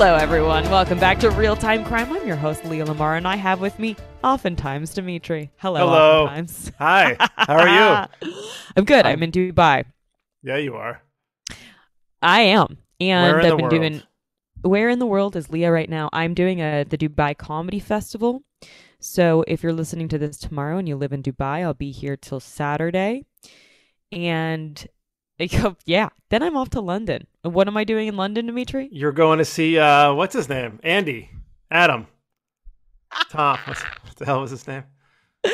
[0.00, 0.62] Hello, everyone.
[0.70, 2.12] Welcome back to Real Time Crime.
[2.12, 5.50] I'm your host, Leah Lamarr, and I have with me oftentimes Dimitri.
[5.56, 6.24] Hello, Hello.
[6.26, 6.70] oftentimes.
[6.78, 7.16] Hi.
[7.34, 8.32] How are you?
[8.76, 9.04] I'm good.
[9.04, 9.86] I'm in Dubai.
[10.44, 11.02] Yeah, you are.
[12.22, 12.78] I am.
[13.00, 13.70] And I've been world?
[13.70, 14.02] doing
[14.62, 16.10] Where in the world is Leah right now?
[16.12, 18.44] I'm doing a the Dubai Comedy Festival.
[19.00, 22.16] So if you're listening to this tomorrow and you live in Dubai, I'll be here
[22.16, 23.24] till Saturday.
[24.12, 24.86] And
[25.86, 27.26] yeah, then I'm off to London.
[27.44, 28.88] And What am I doing in London, Dimitri?
[28.92, 30.80] You're going to see uh what's his name?
[30.82, 31.30] Andy.
[31.70, 32.06] Adam.
[33.30, 33.58] Tom.
[33.64, 34.84] What's, what the hell was his name?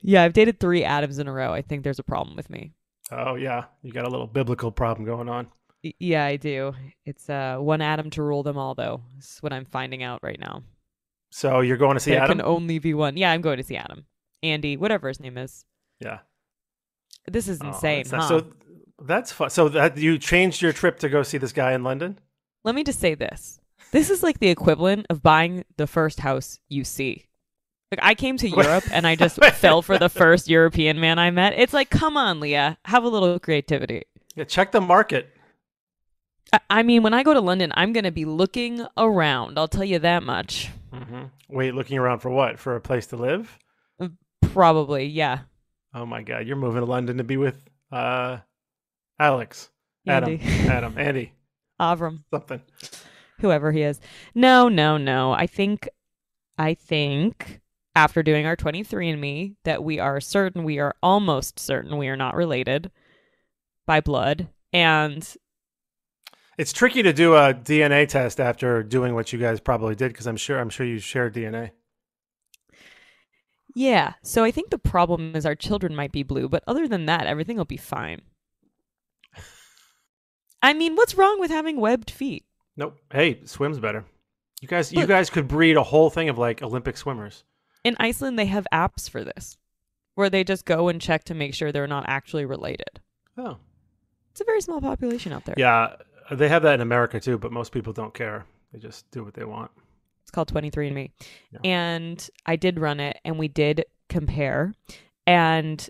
[0.00, 1.52] Yeah, I've dated three Adams in a row.
[1.52, 2.72] I think there's a problem with me.
[3.10, 3.64] Oh yeah.
[3.82, 5.48] You got a little biblical problem going on.
[5.82, 6.72] Y- Yeah, I do.
[7.04, 9.00] It's uh one Adam to rule them all, though.
[9.18, 10.62] Is what I'm finding out right now.
[11.30, 12.38] So you're going to see there Adam?
[12.38, 13.16] can only be one.
[13.16, 14.06] Yeah, I'm going to see Adam,
[14.42, 15.64] Andy, whatever his name is.
[16.00, 16.20] Yeah.
[17.32, 18.28] This is Oh, insane, that's not- huh?
[18.28, 18.46] So
[19.04, 19.50] that's fun.
[19.50, 22.18] So that you changed your trip to go see this guy in London?
[22.64, 23.60] Let me just say this:
[23.92, 27.26] this is like the equivalent of buying the first house you see.
[27.90, 31.30] Like I came to Europe and I just fell for the first European man I
[31.30, 31.54] met.
[31.58, 34.02] It's like, come on, Leah, have a little creativity.
[34.34, 35.30] Yeah, check the market.
[36.52, 39.58] I- I mean, when I go to London, I'm going to be looking around.
[39.58, 40.70] I'll tell you that much.
[40.92, 42.58] hmm Wait, looking around for what?
[42.58, 43.58] For a place to live?
[44.52, 45.40] Probably, yeah.
[45.98, 48.38] Oh my god, you're moving to London to be with uh
[49.18, 49.70] Alex.
[50.06, 50.40] Andy.
[50.42, 50.70] Adam.
[50.70, 50.94] Adam.
[50.98, 51.32] Andy.
[51.80, 52.60] Avram, Something.
[53.40, 54.00] whoever he is.
[54.34, 55.32] No, no, no.
[55.32, 55.88] I think,
[56.56, 57.60] I think
[57.94, 62.34] after doing our 23andMe that we are certain, we are almost certain we are not
[62.36, 62.90] related
[63.86, 64.48] by blood.
[64.72, 65.28] And
[66.56, 70.26] It's tricky to do a DNA test after doing what you guys probably did because
[70.26, 71.70] I'm sure I'm sure you shared DNA.
[73.78, 77.06] Yeah, so I think the problem is our children might be blue, but other than
[77.06, 78.22] that, everything will be fine.
[80.62, 82.44] I mean, what's wrong with having webbed feet?
[82.76, 82.98] Nope.
[83.12, 84.04] Hey, swims better.
[84.60, 87.44] You guys you guys could breed a whole thing of like Olympic swimmers.
[87.84, 89.56] In Iceland, they have apps for this
[90.16, 93.00] where they just go and check to make sure they're not actually related.
[93.36, 93.58] Oh.
[94.32, 95.54] It's a very small population out there.
[95.56, 95.94] Yeah,
[96.32, 98.44] they have that in America too, but most people don't care.
[98.72, 99.70] They just do what they want.
[100.28, 101.10] It's called 23andMe.
[101.52, 101.58] Yeah.
[101.64, 104.74] And I did run it and we did compare.
[105.26, 105.88] And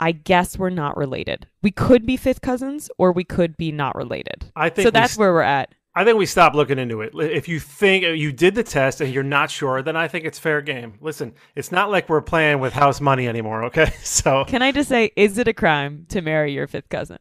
[0.00, 1.46] I guess we're not related.
[1.62, 4.50] We could be fifth cousins or we could be not related.
[4.56, 5.72] I think So that's s- where we're at.
[5.94, 7.12] I think we stop looking into it.
[7.14, 10.40] If you think you did the test and you're not sure, then I think it's
[10.40, 10.94] fair game.
[11.00, 13.92] Listen, it's not like we're playing with house money anymore, okay?
[14.02, 17.18] So Can I just say, is it a crime to marry your fifth cousin?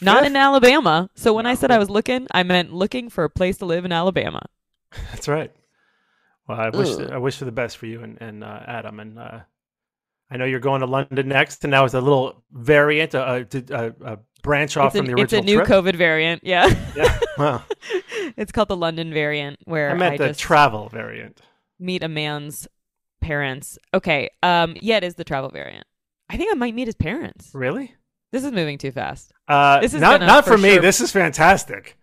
[0.00, 1.10] Not in Alabama.
[1.14, 3.84] So when I said I was looking, I meant looking for a place to live
[3.84, 4.40] in Alabama.
[5.12, 5.52] that's right.
[6.50, 7.10] Well, I wish Ugh.
[7.12, 8.98] I wish for the best for you and, and uh, Adam.
[9.00, 9.40] And uh,
[10.30, 13.62] I know you're going to London next, and that was a little variant, a, a,
[13.70, 15.68] a, a branch off from the it's a new trip.
[15.68, 16.42] COVID variant.
[16.44, 16.66] Yeah.
[16.96, 17.62] Yeah, wow.
[18.36, 21.40] it's called the London variant, where I meant the just travel variant.
[21.78, 22.66] meet a man's
[23.20, 23.78] parents.
[23.94, 24.30] Okay.
[24.42, 24.76] Um.
[24.80, 25.86] Yeah, it is the travel variant.
[26.28, 27.50] I think I might meet his parents.
[27.54, 27.94] Really?
[28.32, 29.32] This is moving too fast.
[29.48, 30.74] Uh, This is not not for for me.
[30.74, 31.96] sure- This is fantastic.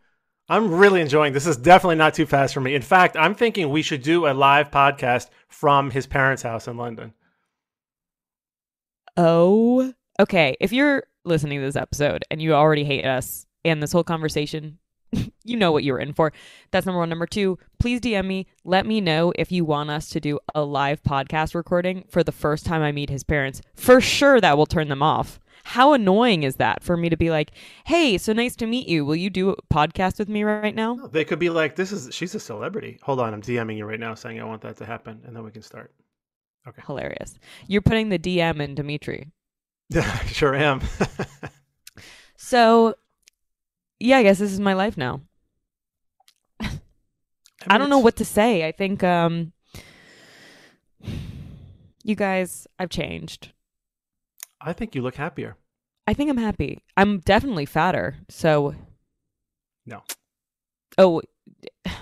[0.50, 1.34] I'm really enjoying.
[1.34, 2.74] This is definitely not too fast for me.
[2.74, 6.78] In fact, I'm thinking we should do a live podcast from his parents' house in
[6.78, 7.14] London.
[9.18, 9.94] Oh.
[10.20, 10.56] Okay.
[10.62, 14.78] If you're listening to this episode and you already hate us and this whole conversation,
[15.44, 16.32] you know what you're in for.
[16.72, 17.10] That's number one.
[17.10, 18.48] Number two, please DM me.
[18.64, 22.32] Let me know if you want us to do a live podcast recording for the
[22.32, 23.62] first time I meet his parents.
[23.76, 25.40] For sure, that will turn them off.
[25.68, 27.52] How annoying is that for me to be like,
[27.86, 29.04] hey, so nice to meet you.
[29.04, 30.96] Will you do a podcast with me right now?
[31.12, 34.00] They could be like, "This is she's a celebrity." Hold on, I'm DMing you right
[34.00, 35.94] now, saying I want that to happen, and then we can start.
[36.68, 36.82] Okay.
[36.86, 37.38] Hilarious.
[37.68, 39.32] You're putting the DM in Dimitri.
[39.90, 40.82] Yeah, sure am.
[42.38, 42.96] So,
[44.00, 45.22] yeah, I guess this is my life now.
[47.70, 48.66] I don't know what to say.
[48.66, 49.52] I think um
[52.04, 53.52] you guys, I've changed.
[54.68, 55.56] I think you look happier.
[56.06, 56.84] I think I'm happy.
[56.96, 58.18] I'm definitely fatter.
[58.30, 58.76] So
[59.86, 60.04] No.
[60.98, 61.22] Oh, Well,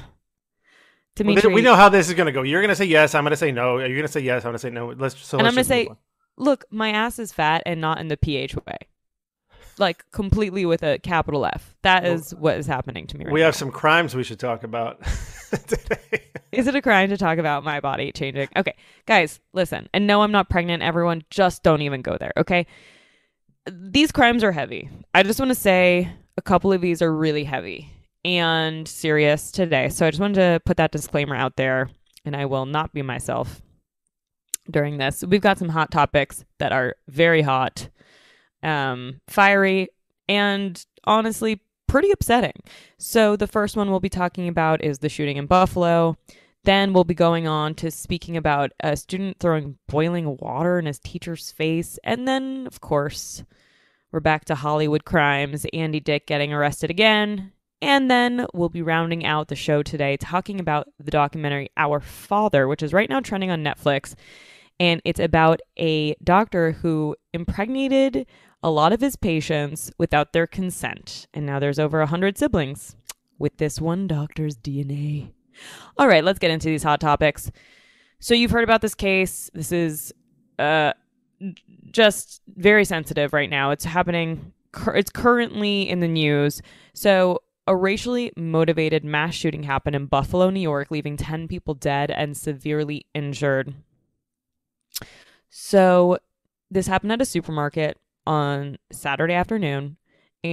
[1.16, 2.42] Dimitri, then we know how this is going to go.
[2.42, 3.16] You're going to say yes.
[3.16, 3.78] I'm going to say no.
[3.78, 4.44] You're going to say yes.
[4.44, 4.88] I'm going to say no.
[4.98, 5.18] Let's.
[5.18, 5.98] So and let's I'm gonna just say, on.
[6.38, 8.78] look, my ass is fat and not in the pH way,
[9.78, 11.76] like completely with a capital F.
[11.84, 13.46] That Well, is what is happening to me right we now.
[13.48, 15.02] have some crimes we should talk about
[15.68, 16.25] today.
[16.56, 18.50] Is it a crime to talk about my body changing?
[18.56, 18.76] Okay,
[19.06, 19.90] guys, listen.
[19.94, 20.84] And no, I'm not pregnant.
[20.84, 22.66] Everyone, just don't even go there, okay?
[23.70, 24.90] These crimes are heavy.
[25.14, 27.92] I just want to say a couple of these are really heavy
[28.24, 29.90] and serious today.
[29.90, 31.90] So I just wanted to put that disclaimer out there,
[32.26, 33.62] and I will not be myself
[34.70, 35.24] during this.
[35.24, 37.90] We've got some hot topics that are very hot,
[38.64, 39.90] um, fiery,
[40.28, 42.64] and honestly pretty upsetting.
[42.98, 46.18] So the first one we'll be talking about is the shooting in Buffalo.
[46.66, 50.98] Then we'll be going on to speaking about a student throwing boiling water in his
[50.98, 52.00] teacher's face.
[52.04, 53.44] And then, of course,
[54.12, 57.52] we're back to Hollywood crimes, Andy Dick getting arrested again.
[57.84, 62.68] And then we'll be rounding out the show today talking about the documentary Our Father,
[62.68, 64.16] which is right now trending on Netflix.
[64.80, 68.26] And it's about a doctor who impregnated
[68.64, 71.28] a lot of his patients without their consent.
[71.32, 72.96] And now there's over 100 siblings
[73.38, 75.35] with this one doctor's DNA.
[75.98, 77.52] All right, let's get into these hot topics.
[78.20, 79.50] So you've heard about this case.
[79.54, 80.14] This is
[80.60, 80.94] uh
[81.92, 83.72] just very sensitive right now.
[83.72, 84.54] It's happening
[84.88, 86.62] it's currently in the news.
[86.94, 92.12] So a racially motivated mass shooting happened in Buffalo, New York, leaving 10 people dead
[92.12, 93.74] and severely injured.
[95.50, 96.20] So
[96.70, 97.98] this happened at a supermarket
[98.28, 99.98] on Saturday afternoon,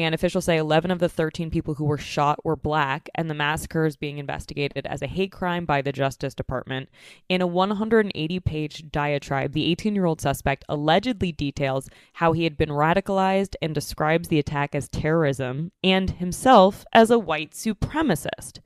[0.00, 3.34] and officials say 11 of the 13 people who were shot were black, and the
[3.34, 6.88] massacre is being investigated as a hate crime by the Justice Department.
[7.28, 12.56] In a 180 page diatribe, the 18 year old suspect allegedly details how he had
[12.56, 18.60] been radicalized and describes the attack as terrorism and himself as a white supremacist.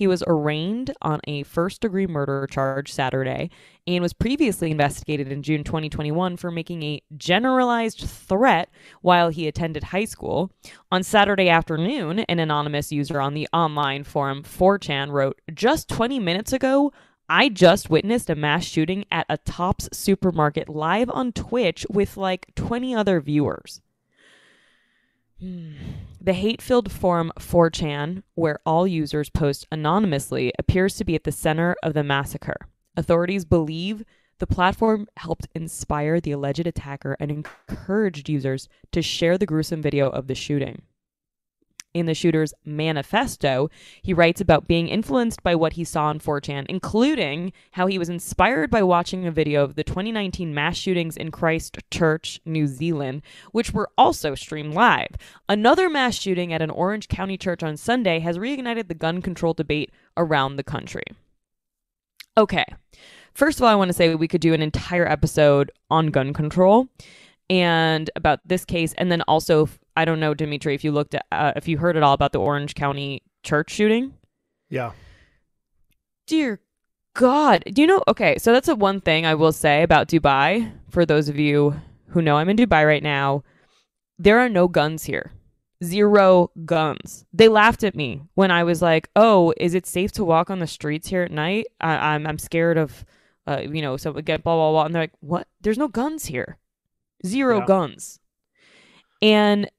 [0.00, 3.50] He was arraigned on a first degree murder charge Saturday
[3.86, 8.70] and was previously investigated in June 2021 for making a generalized threat
[9.02, 10.52] while he attended high school.
[10.90, 16.54] On Saturday afternoon, an anonymous user on the online forum 4chan wrote, Just 20 minutes
[16.54, 16.94] ago,
[17.28, 22.54] I just witnessed a mass shooting at a Tops supermarket live on Twitch with like
[22.54, 23.82] 20 other viewers.
[26.22, 31.32] The hate filled forum 4chan, where all users post anonymously, appears to be at the
[31.32, 32.56] center of the massacre.
[32.94, 34.04] Authorities believe
[34.38, 40.10] the platform helped inspire the alleged attacker and encouraged users to share the gruesome video
[40.10, 40.82] of the shooting.
[41.92, 43.68] In the shooter's manifesto,
[44.00, 48.08] he writes about being influenced by what he saw on 4chan, including how he was
[48.08, 53.72] inspired by watching a video of the 2019 mass shootings in Christchurch, New Zealand, which
[53.72, 55.16] were also streamed live.
[55.48, 59.52] Another mass shooting at an Orange County church on Sunday has reignited the gun control
[59.52, 61.04] debate around the country.
[62.38, 62.66] Okay.
[63.34, 66.32] First of all, I want to say we could do an entire episode on gun
[66.32, 66.88] control
[67.48, 71.26] and about this case and then also I don't know Dimitri if you looked at
[71.32, 74.14] uh, if you heard at all about the Orange County church shooting.
[74.68, 74.92] Yeah.
[76.26, 76.60] Dear
[77.14, 77.64] God.
[77.72, 78.02] Do you know?
[78.08, 80.72] Okay, so that's a one thing I will say about Dubai.
[80.90, 83.42] For those of you who know I'm in Dubai right now,
[84.18, 85.32] there are no guns here.
[85.82, 87.24] zero guns.
[87.32, 90.58] They laughed at me when I was like, "Oh, is it safe to walk on
[90.58, 91.66] the streets here at night?
[91.80, 93.04] I, I'm I'm scared of,
[93.46, 95.48] uh, you know, so get blah blah blah." And they're like, "What?
[95.62, 96.58] There's no guns here,
[97.26, 97.66] zero Yeah.
[97.66, 98.20] guns,"
[99.22, 99.70] and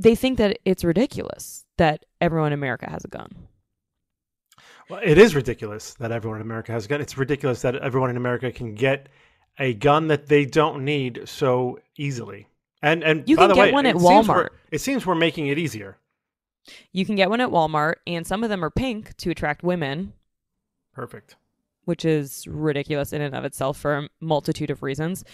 [0.00, 3.28] they think that it's ridiculous that everyone in America has a gun.
[4.88, 7.00] Well, it is ridiculous that everyone in America has a gun.
[7.02, 9.08] It's ridiculous that everyone in America can get
[9.58, 12.48] a gun that they don't need so easily.
[12.82, 14.48] And and You can get way, one at seems Walmart.
[14.70, 15.98] It seems we're making it easier.
[16.92, 20.14] You can get one at Walmart, and some of them are pink to attract women,
[20.94, 21.36] Perfect.
[21.84, 25.24] which is ridiculous in and of itself for a multitude of reasons.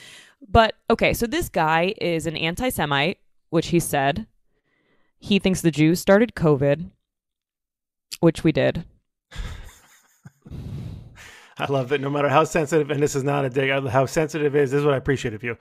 [0.49, 3.19] But okay, so this guy is an anti Semite,
[3.51, 4.27] which he said.
[5.19, 6.91] He thinks the Jews started COVID,
[8.21, 8.85] which we did.
[11.59, 14.55] I love that no matter how sensitive, and this is not a dig, how sensitive
[14.55, 14.71] it is.
[14.71, 15.57] This is what I appreciate of you.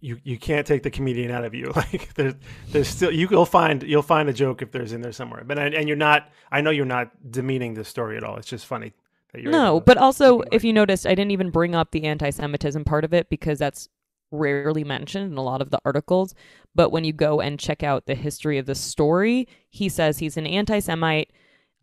[0.00, 1.72] You you can't take the comedian out of you.
[1.76, 2.34] Like there's
[2.70, 5.44] there's still you will find you'll find a joke if there's in there somewhere.
[5.44, 6.32] But and and you're not.
[6.50, 8.36] I know you're not demeaning this story at all.
[8.36, 8.92] It's just funny
[9.32, 9.52] that you're.
[9.52, 13.04] No, but also, if you noticed, I didn't even bring up the anti Semitism part
[13.04, 13.88] of it because that's
[14.30, 16.34] rarely mentioned in a lot of the articles.
[16.74, 20.36] But when you go and check out the history of the story, he says he's
[20.36, 21.32] an anti Semite.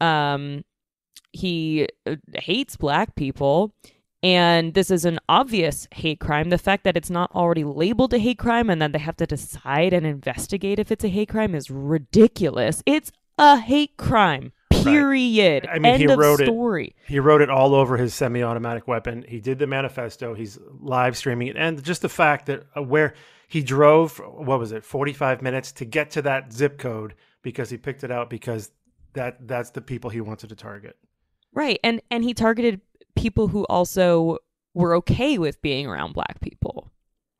[0.02, 0.64] Um,
[1.32, 3.74] he uh, hates black people.
[4.22, 6.50] And this is an obvious hate crime.
[6.50, 9.26] The fact that it's not already labeled a hate crime and that they have to
[9.26, 12.82] decide and investigate if it's a hate crime is ridiculous.
[12.86, 14.54] It's a hate crime.
[14.84, 15.68] Period.
[15.70, 19.24] I mean, End he of wrote it- He wrote it all over his semi-automatic weapon.
[19.28, 20.34] He did the manifesto.
[20.34, 23.14] He's live streaming it, and just the fact that uh, where
[23.48, 27.78] he drove, what was it, forty-five minutes to get to that zip code because he
[27.78, 28.72] picked it out because
[29.14, 30.98] that that's the people he wanted to target.
[31.54, 31.80] Right.
[31.84, 32.82] And and he targeted
[33.16, 34.40] people who also
[34.74, 36.92] were okay with being around black people.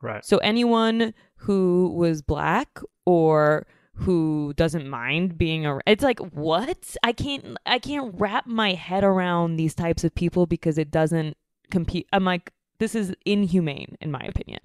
[0.02, 0.24] Right.
[0.24, 6.96] So anyone who was black or who doesn't mind being around it's like what?
[7.04, 11.38] I can't I can't wrap my head around these types of people because it doesn't
[11.70, 14.60] compete I'm like this is inhumane in my opinion.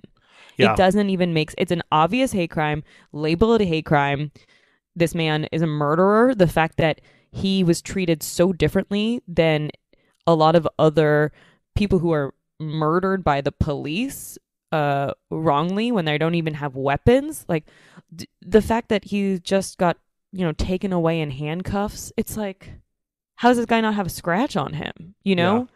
[0.57, 0.73] Yeah.
[0.73, 2.83] It doesn't even make it's an obvious hate crime.
[3.13, 4.33] Label it a hate crime.
[4.97, 6.35] This man is a murderer.
[6.35, 9.71] The fact that he was treated so differently than
[10.27, 11.33] a lot of other
[11.77, 14.39] people who are murdered by the police
[14.73, 17.65] uh wrongly when they don't even have weapons like
[18.15, 19.97] d- the fact that he just got
[20.33, 22.71] you know taken away in handcuffs it's like
[23.37, 25.69] how does this guy not have a scratch on him you know?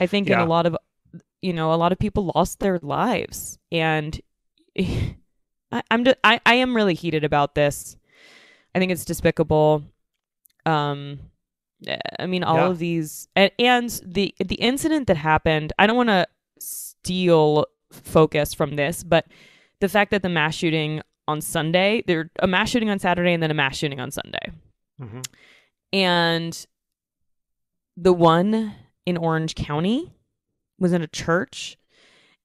[0.00, 0.76] I think in a lot of
[1.42, 4.20] you know a lot of people lost their lives and
[4.78, 7.96] I, i'm just, I, I am really heated about this.
[8.74, 9.82] I think it's despicable.
[10.64, 11.18] Um
[11.86, 12.68] eh, i mean all Yeah.
[12.70, 16.26] of these and, and the the incident that happened i don't want to
[16.58, 19.26] steal focus from this but
[19.80, 22.02] the fact that the mass shooting on sunday.
[22.06, 24.52] There a mass shooting on saturday and then a mass shooting on sunday.
[24.98, 25.20] Hmm
[25.92, 26.66] and
[27.96, 30.12] the one in Orange County
[30.78, 31.78] was in a church,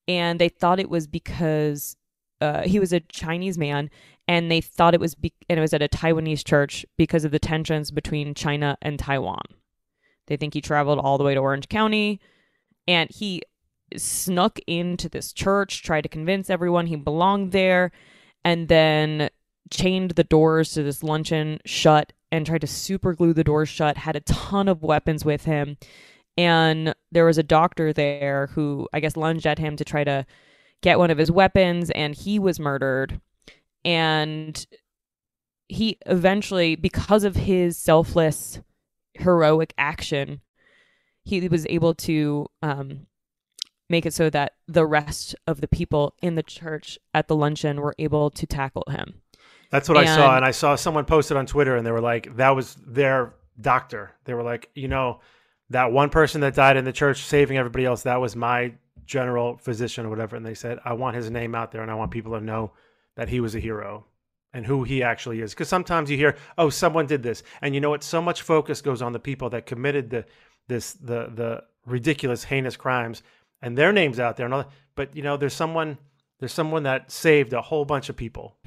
[0.07, 1.97] and they thought it was because
[2.39, 3.89] uh, he was a Chinese man,
[4.27, 7.31] and they thought it was be- and it was at a Taiwanese church because of
[7.31, 9.43] the tensions between China and Taiwan.
[10.27, 12.21] They think he traveled all the way to Orange County,
[12.87, 13.41] and he
[13.97, 17.91] snuck into this church, tried to convince everyone he belonged there,
[18.43, 19.29] and then
[19.69, 23.97] chained the doors to this luncheon shut and tried to super glue the doors shut,
[23.97, 25.77] had a ton of weapons with him.
[26.37, 30.25] And there was a doctor there who I guess lunged at him to try to
[30.81, 33.19] get one of his weapons, and he was murdered.
[33.83, 34.65] And
[35.67, 38.61] he eventually, because of his selfless,
[39.13, 40.41] heroic action,
[41.23, 43.07] he was able to um,
[43.91, 47.81] make it so that the rest of the people in the church at the luncheon
[47.81, 49.21] were able to tackle him.
[49.69, 52.01] That's what I saw, And- and I saw someone posted on Twitter, and they were
[52.01, 55.19] like, "That was their doctor." They were like, "You know,
[55.69, 58.73] that one person that died in the church, saving everybody else, that was my
[59.05, 61.95] general physician or whatever." And they said, "I want his name out there, and I
[61.95, 62.71] want people to know
[63.15, 64.05] that he was a hero."
[64.53, 67.79] And who he actually is, because sometimes you hear, "Oh, someone did this," and you
[67.79, 68.03] know what?
[68.03, 70.25] So much focus goes on the people that committed the
[70.67, 73.23] this the the ridiculous, heinous crimes,
[73.61, 74.71] and their names out there, and all that.
[74.95, 75.97] But you know, there's someone
[76.39, 78.57] there's someone that saved a whole bunch of people.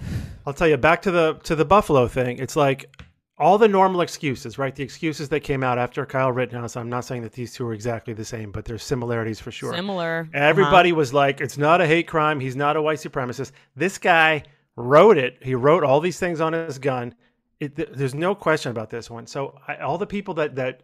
[0.47, 2.39] I'll tell you back to the to the Buffalo thing.
[2.39, 2.89] It's like
[3.37, 4.75] all the normal excuses, right?
[4.75, 6.77] The excuses that came out after Kyle Rittenhouse.
[6.77, 9.75] I'm not saying that these two are exactly the same, but there's similarities for sure.
[9.75, 10.29] Similar.
[10.33, 10.45] Uh-huh.
[10.45, 12.39] Everybody was like, "It's not a hate crime.
[12.39, 14.45] He's not a white supremacist." This guy
[14.77, 15.39] wrote it.
[15.43, 17.15] He wrote all these things on his gun.
[17.59, 19.27] It, th- there's no question about this one.
[19.27, 20.83] So I, all the people that that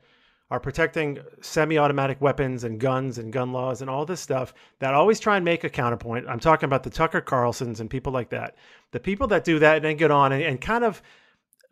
[0.50, 5.20] are protecting semi-automatic weapons and guns and gun laws and all this stuff that always
[5.20, 6.26] try and make a counterpoint.
[6.28, 8.56] I'm talking about the Tucker Carlsons and people like that.
[8.90, 11.00] The people that do that and then get on and, and kind of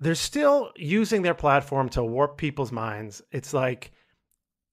[0.00, 3.20] they're still using their platform to warp people's minds.
[3.32, 3.90] It's like,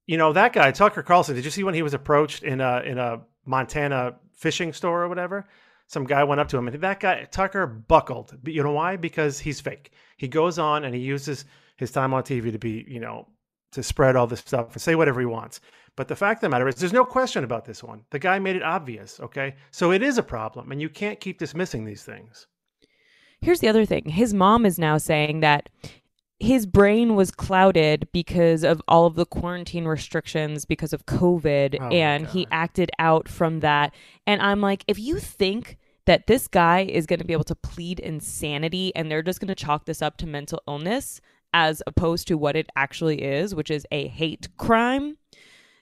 [0.06, 1.34] you know, that guy Tucker Carlson.
[1.34, 5.08] Did you see when he was approached in a in a Montana fishing store or
[5.08, 5.48] whatever?
[5.88, 8.36] Some guy went up to him, and that guy Tucker buckled.
[8.44, 8.96] You know why?
[8.96, 9.90] Because he's fake.
[10.16, 11.44] He goes on and he uses
[11.76, 13.28] his time on TV to be, you know,
[13.72, 15.60] to spread all this stuff and say whatever he wants.
[15.96, 18.04] But the fact of the matter is, there's no question about this one.
[18.10, 19.18] The guy made it obvious.
[19.20, 22.46] Okay, so it is a problem, and you can't keep dismissing these things.
[23.40, 24.06] Here's the other thing.
[24.06, 25.68] His mom is now saying that
[26.38, 31.88] his brain was clouded because of all of the quarantine restrictions because of COVID Oh
[31.88, 33.94] and he acted out from that.
[34.26, 37.54] And I'm like, if you think that this guy is going to be able to
[37.54, 41.20] plead insanity and they're just going to chalk this up to mental illness
[41.54, 45.16] as opposed to what it actually is, which is a hate crime,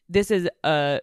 [0.09, 1.01] this is a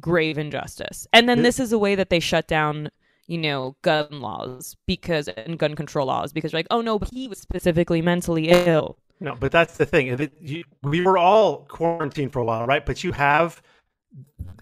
[0.00, 1.06] grave injustice.
[1.12, 2.90] And then this is a way that they shut down,
[3.26, 7.28] you know, gun laws because and gun control laws because like, oh no, but he
[7.28, 8.98] was specifically mentally ill.
[9.20, 10.30] No, but that's the thing.
[10.40, 12.84] You- we were all quarantined for a while, right?
[12.84, 13.62] But you have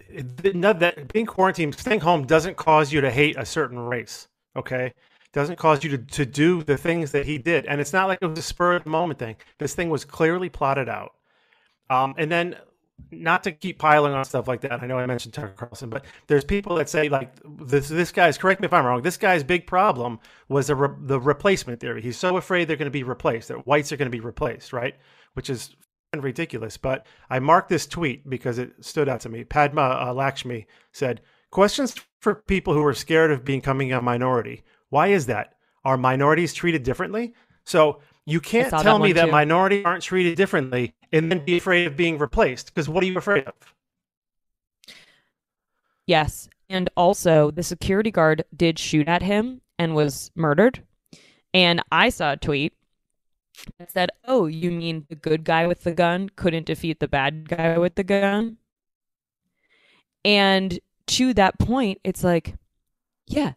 [0.09, 4.29] it- no, that being quarantined, staying home doesn't cause you to hate a certain race.
[4.57, 4.93] Okay,
[5.33, 8.19] doesn't cause you to, to do the things that he did, and it's not like
[8.21, 9.37] it was a spur of the moment thing.
[9.59, 11.15] This thing was clearly plotted out.
[11.89, 12.57] Um, and then,
[13.11, 14.83] not to keep piling on stuff like that.
[14.83, 17.89] I know I mentioned Tucker Carlson, but there's people that say like this.
[17.89, 19.03] This guy's correct me if I'm wrong.
[19.03, 22.03] This guy's big problem was the re- the replacement theory.
[22.03, 23.49] He's so afraid they're going to be replaced.
[23.49, 24.95] That whites are going to be replaced, right?
[25.35, 25.75] Which is
[26.17, 26.77] ridiculous.
[26.77, 29.45] But I marked this tweet because it stood out to me.
[29.45, 34.63] Padma uh, Lakshmi said, "Questions for people who are scared of becoming a minority.
[34.93, 35.55] Why is that?
[35.85, 37.35] Are minorities treated differently?
[37.65, 39.31] So." You can't saw that tell me that too.
[39.33, 42.67] minorities aren't treated differently and then be afraid of being replaced.
[42.67, 43.55] Because what are you afraid of?
[46.07, 46.49] Yes.
[46.69, 50.85] And also, the security guard did shoot at him and was murdered.
[51.53, 52.75] And I saw a tweet
[53.79, 57.49] that said, Oh, you mean the good guy with the gun couldn't defeat the bad
[57.49, 58.57] guy with the gun?
[60.25, 62.55] And to that point, it's like,
[63.27, 63.55] yeah,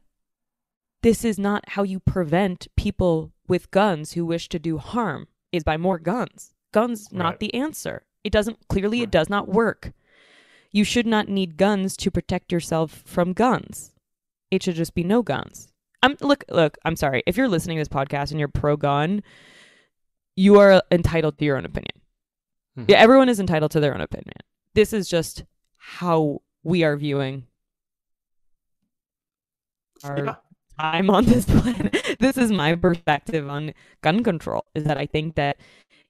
[1.05, 5.63] this is not how you prevent people with guns who wish to do harm, is
[5.63, 6.55] by more guns.
[6.73, 7.39] Guns not Right.
[7.41, 8.07] the answer.
[8.23, 9.93] It doesn't clearly it does not work.
[10.71, 13.93] You should not need guns to protect yourself from guns.
[14.49, 15.71] It should just be no guns.
[16.01, 17.21] I'm look look, I'm sorry.
[17.27, 19.21] If you're listening to this podcast and you're pro gun,
[20.35, 22.01] you are entitled to your own opinion.
[22.79, 22.89] Mhm.
[22.89, 24.37] Yeah, everyone is entitled to their own opinion.
[24.73, 25.43] This is just
[25.77, 27.45] how we are viewing
[30.03, 30.35] our Yeah.
[30.79, 32.17] Time on this planet.
[32.19, 35.57] This is my perspective on gun control is that I think that,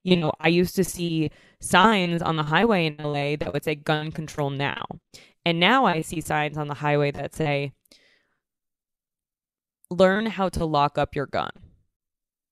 [0.04, 3.74] you know, I used to see signs on the highway in LA that would say
[3.74, 4.84] gun control now.
[5.44, 7.72] And now I see signs on the highway that say,
[9.90, 11.50] learn how to lock up your gun,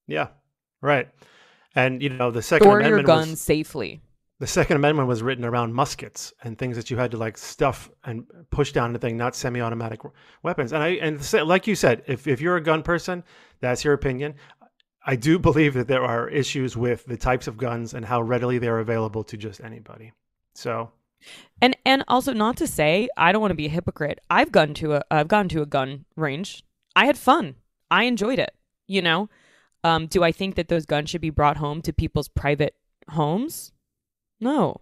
[0.07, 0.29] Yeah,
[0.83, 1.09] right.
[1.74, 4.00] And you know the Second store your Amendment gun was safely.
[4.40, 7.88] The Second Amendment was written around muskets and things that you had to like stuff
[8.04, 10.00] and push down the thing, not semi-automatic
[10.42, 10.72] weapons.
[10.72, 13.22] And I and like you said, if if you're a gun person,
[13.60, 14.34] that's your opinion.
[15.06, 18.58] I do believe that there are issues with the types of guns and how readily
[18.58, 20.12] they're available to just anybody.
[20.54, 20.90] So
[21.62, 24.18] And and also not to say I don't want to be a hypocrite.
[24.30, 26.64] I've gone to a I've gone to a gun range.
[26.96, 27.54] I had fun.
[27.90, 28.52] I enjoyed it.
[28.88, 29.30] You know,
[29.84, 32.74] um, do I think that those guns should be brought home to people's private
[33.08, 33.72] homes?
[34.44, 34.80] No.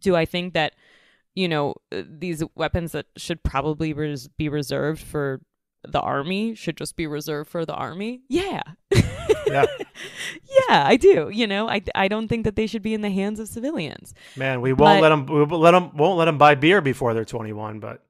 [0.00, 0.74] Do I think that
[1.34, 5.40] you know uh, these weapons that should probably res- be reserved for
[5.86, 8.20] the army should just be reserved for the army?
[8.28, 8.62] Yeah.
[9.46, 9.64] Yeah.
[10.68, 11.30] yeah, I do.
[11.32, 14.14] You know, I I don't think that they should be in the hands of civilians.
[14.36, 16.80] man, we won't But- let them we won't let them won't let them buy beer
[16.80, 18.04] before they're 21, but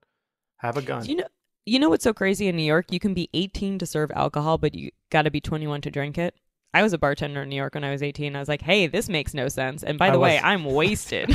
[0.59, 1.05] have a gun.
[1.07, 1.29] You know
[1.67, 2.91] you know what's so crazy in New York?
[2.91, 6.17] You can be 18 to serve alcohol, but you got to be 21 to drink
[6.17, 6.35] it.
[6.75, 8.37] I was a bartender in New York when I was 18.
[8.37, 11.31] I was like, "Hey, this makes no sense." And by the way, I'm wasted.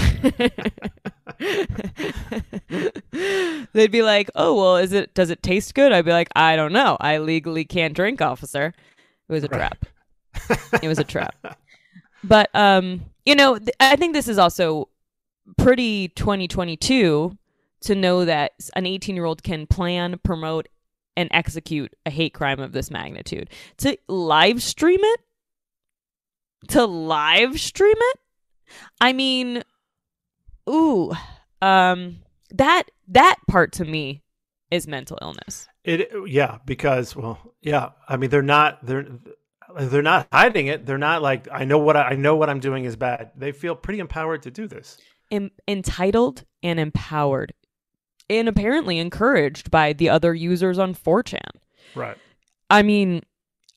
[3.74, 6.56] They'd be like, "Oh, well, is it does it taste good?" I'd be like, "I
[6.56, 6.98] don't know.
[7.00, 8.74] I legally can't drink, officer."
[9.30, 9.58] It was a Right.
[9.58, 9.86] trap.
[10.84, 11.36] it was a trap.
[12.24, 14.90] But um, you know, th- I think this is also
[15.58, 17.38] pretty 2022
[17.82, 20.68] to know that an 18 year old can plan, promote,
[21.16, 23.50] and execute a hate crime of this magnitude.
[23.78, 25.20] To live stream it,
[26.70, 28.20] to live stream it,
[29.02, 29.64] I mean,
[30.70, 31.12] ooh,
[31.62, 32.20] um,
[32.52, 34.24] that that part to me
[34.72, 35.68] is mental illness.
[35.84, 37.90] It yeah, because well, yeah.
[38.08, 39.06] I mean, they're not they're
[39.78, 40.86] they're not hiding it.
[40.86, 43.32] They're not like I know what I, I know what I'm doing is bad.
[43.36, 44.98] They feel pretty empowered to do this.
[45.32, 47.54] em- entitled and empowered
[48.30, 51.40] and apparently encouraged by the other users on 4chan.
[51.96, 52.18] Right.
[52.70, 53.22] I mean,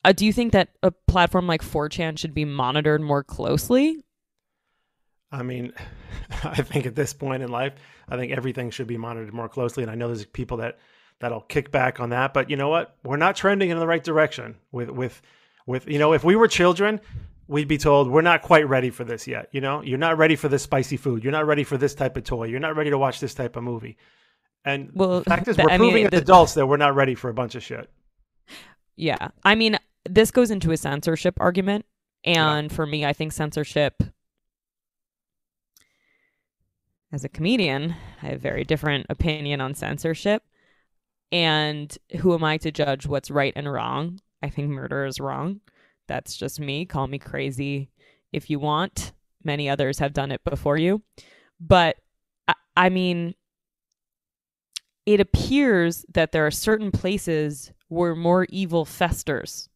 [0.04, 4.04] uh, do you think that a platform like 4chan should be monitored more closely?
[5.32, 5.72] I mean,
[6.44, 7.74] I think at this point in life,
[8.08, 9.82] I think everything should be monitored more closely.
[9.82, 10.78] And I know there's people that
[11.18, 12.96] that'll kick back on that, but you know what?
[13.04, 15.20] We're not trending in the right direction with with
[15.66, 17.00] with you know, if we were children,
[17.48, 19.48] we'd be told we're not quite ready for this yet.
[19.52, 21.24] You know, you're not ready for this spicy food.
[21.24, 22.44] You're not ready for this type of toy.
[22.44, 23.96] You're not ready to watch this type of movie.
[24.66, 26.94] And Well, the fact is, we're I mean, proving as the- adults that we're not
[26.94, 27.88] ready for a bunch of shit.
[28.96, 29.28] Yeah.
[29.44, 31.86] I mean, this goes into a censorship argument.
[32.24, 34.02] And for me, I think censorship,
[37.12, 40.42] as a comedian, I have a very different opinion on censorship.
[41.30, 44.20] And who am I to judge what's right and wrong?
[44.42, 45.60] I think murder is wrong.
[46.08, 46.84] That's just me.
[46.84, 47.90] Call me crazy
[48.32, 49.12] if you want.
[49.44, 51.02] Many others have done it before you.
[51.60, 51.96] But
[52.48, 53.34] I, I mean,
[55.06, 59.68] it appears that there are certain places where more evil festers.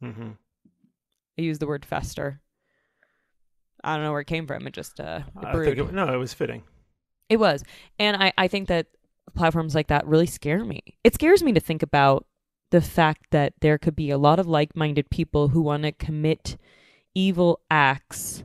[0.00, 0.30] hmm
[1.38, 2.40] I use the word fester.
[3.82, 4.66] I don't know where it came from.
[4.66, 6.62] It just uh, it I think it, no, it was fitting.
[7.28, 7.64] It was.
[7.98, 8.86] And I, I think that
[9.34, 10.80] platforms like that really scare me.
[11.02, 12.26] It scares me to think about
[12.70, 15.92] the fact that there could be a lot of like minded people who want to
[15.92, 16.56] commit
[17.14, 18.44] evil acts,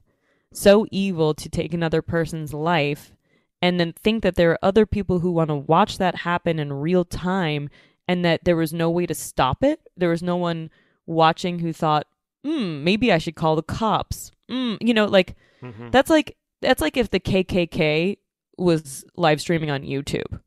[0.51, 3.13] so evil to take another person's life,
[3.61, 6.71] and then think that there are other people who want to watch that happen in
[6.73, 7.69] real time
[8.07, 9.81] and that there was no way to stop it.
[9.97, 10.69] There was no one
[11.05, 12.07] watching who thought,
[12.43, 14.31] hmm, maybe I should call the cops.
[14.49, 18.17] Mm, you know, like hmm that's like that's like if the KKK
[18.57, 20.39] was live streaming on YouTube.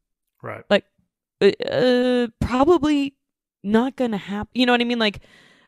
[0.43, 0.65] Right.
[0.69, 0.85] Like
[1.41, 3.15] uh, probably
[3.63, 4.51] not gonna happen.
[4.55, 4.99] You know what I mean?
[4.99, 5.21] Like,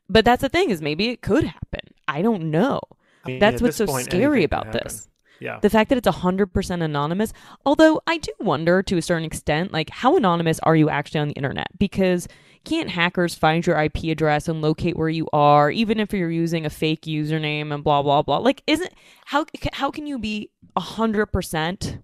[0.09, 1.81] but that's the thing is maybe it could happen.
[2.09, 2.81] I don't know.
[3.25, 5.09] I mean, That's what's so point, scary about this.
[5.45, 5.59] Yeah.
[5.61, 7.35] The fact that it's 100% anonymous.
[7.67, 11.29] Although I do wonder to a certain extent, like, how anonymous are you actually on
[11.29, 11.69] the internet?
[11.79, 12.27] Because
[12.65, 16.65] can't hackers find your IP address and locate where you are, even if you're using
[16.65, 18.39] a fake username and blah, blah, blah?
[18.39, 18.91] Like, isn't,
[19.27, 22.03] how, how can you be 100%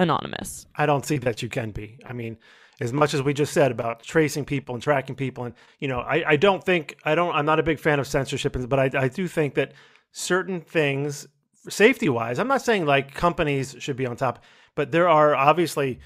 [0.00, 0.66] anonymous?
[0.74, 2.00] I don't see that you can be.
[2.04, 2.36] I mean,
[2.80, 6.00] as much as we just said about tracing people and tracking people, and you know,
[6.00, 7.32] I, I don't think I don't.
[7.32, 9.72] I'm not a big fan of censorship, but I, I do think that
[10.10, 11.28] certain things,
[11.68, 14.44] safety wise, I'm not saying like companies should be on top,
[14.74, 16.00] but there are obviously,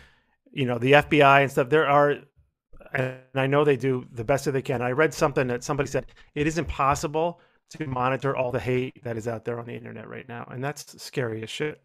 [0.52, 1.68] you know, the FBI and stuff.
[1.68, 2.16] There are,
[2.92, 4.82] and I know they do the best that they can.
[4.82, 7.40] I read something that somebody said it is impossible
[7.70, 10.62] to monitor all the hate that is out there on the internet right now, and
[10.62, 11.80] that's scary as shit.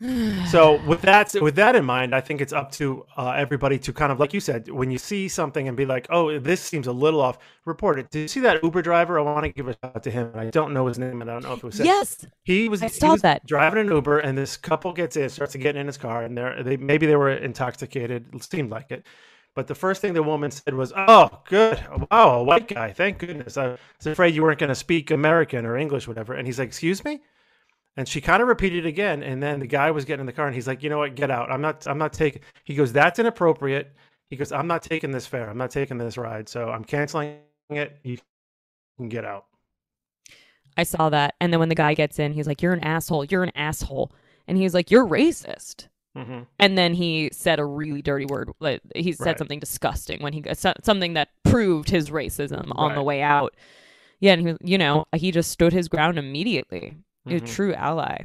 [0.48, 3.92] So with that with that in mind, I think it's up to uh, everybody to
[3.92, 6.86] kind of like you said, when you see something and be like, "Oh, this seems
[6.86, 8.10] a little off," report it.
[8.10, 9.18] Did you see that Uber driver?
[9.18, 10.30] I want to give a shout out to him.
[10.34, 11.80] I don't know his name, and I don't know if it was.
[11.80, 11.86] him.
[11.86, 12.24] Yes.
[12.44, 12.82] he was.
[12.82, 13.44] I saw was that.
[13.44, 16.38] driving an Uber, and this couple gets in, starts to get in his car, and
[16.38, 18.26] they're they maybe they were intoxicated.
[18.32, 19.04] It seemed like it.
[19.54, 22.92] But the first thing the woman said was, "Oh, good, wow, a white guy.
[22.92, 23.56] Thank goodness.
[23.58, 26.68] I was afraid you weren't going to speak American or English, whatever." And he's like,
[26.68, 27.20] "Excuse me."
[27.98, 30.32] And she kind of repeated it again, and then the guy was getting in the
[30.32, 31.16] car, and he's like, "You know what?
[31.16, 31.50] Get out.
[31.50, 31.84] I'm not.
[31.88, 33.92] I'm not taking." He goes, "That's inappropriate."
[34.30, 35.50] He goes, "I'm not taking this fare.
[35.50, 36.48] I'm not taking this ride.
[36.48, 37.38] So I'm canceling
[37.70, 37.98] it.
[38.04, 38.18] You
[38.98, 39.46] can get out."
[40.76, 41.34] I saw that.
[41.40, 43.24] And then when the guy gets in, he's like, You're an asshole.
[43.24, 44.12] You're an asshole.
[44.46, 45.88] And he's like, You're racist.
[46.16, 48.50] hmm And then he said a really dirty word.
[48.60, 49.38] Like he said Right.
[49.38, 53.56] something disgusting when he got something that proved his racism on the way out.
[54.20, 56.96] Yeah, and he, you know, he just stood his ground immediately.
[57.30, 57.46] A Mhm.
[57.46, 58.24] true ally.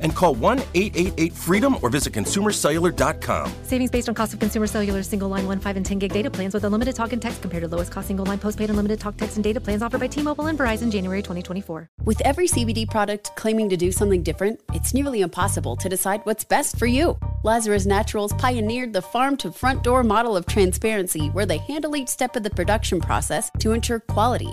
[0.00, 3.52] and call 1 888 freedom or visit consumercellular.com.
[3.62, 6.30] Savings based on cost of consumer cellular single line 1, 5, and 10 gig data
[6.30, 9.16] plans with unlimited talk and text compared to lowest cost single line postpaid unlimited talk,
[9.16, 11.88] text, and data plans offered by T Mobile and Verizon January 2024.
[12.04, 16.44] With every CBD product claiming to do something different, it's nearly impossible to decide what's
[16.44, 17.18] best for you.
[17.42, 22.08] Lazarus Naturals pioneered the farm to front door model of transparency where they handle each
[22.08, 24.52] step of the production process to ensure quality,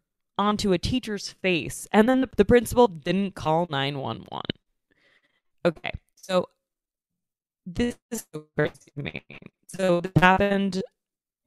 [0.41, 4.41] onto a teacher's face, and then the, the principal didn't call 911.
[5.63, 6.49] Okay, so
[7.67, 9.23] this is so crazy to me.
[9.67, 10.81] So this happened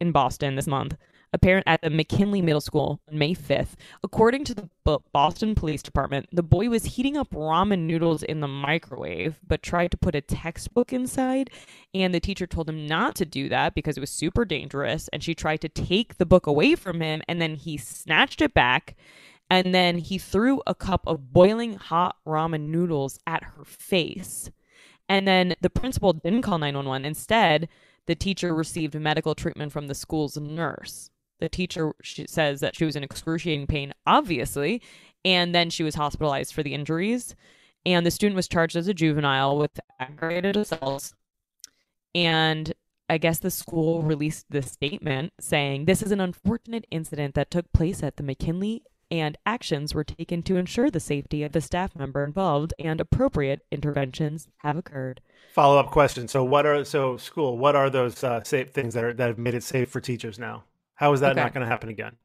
[0.00, 0.96] in Boston this month.
[1.34, 3.74] A parent at the McKinley Middle School on May 5th.
[4.04, 4.68] According to the
[5.12, 9.90] Boston Police Department, the boy was heating up ramen noodles in the microwave, but tried
[9.90, 11.50] to put a textbook inside.
[11.92, 15.08] And the teacher told him not to do that because it was super dangerous.
[15.08, 18.54] And she tried to take the book away from him, and then he snatched it
[18.54, 18.94] back.
[19.50, 24.52] And then he threw a cup of boiling hot ramen noodles at her face.
[25.08, 27.04] And then the principal didn't call 911.
[27.04, 27.68] Instead,
[28.06, 31.10] the teacher received medical treatment from the school's nurse.
[31.40, 34.80] The teacher says that she was in excruciating pain, obviously,
[35.24, 37.34] and then she was hospitalized for the injuries.
[37.86, 41.12] And the student was charged as a juvenile with aggravated assault.
[42.14, 42.72] And
[43.08, 47.70] I guess the school released this statement saying this is an unfortunate incident that took
[47.72, 51.94] place at the McKinley and actions were taken to ensure the safety of the staff
[51.94, 55.20] member involved and appropriate interventions have occurred.
[55.52, 56.26] Follow up question.
[56.26, 57.58] So what are so school?
[57.58, 60.38] What are those uh, safe things that are that have made it safe for teachers
[60.38, 60.64] now?
[60.94, 61.40] How is that Okay.
[61.40, 62.16] not going to happen again?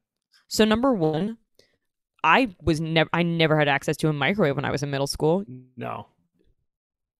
[0.47, 1.37] So number 1,
[2.23, 5.07] I was never I never had access to a microwave when I was in middle
[5.07, 5.43] school.
[5.77, 6.07] No.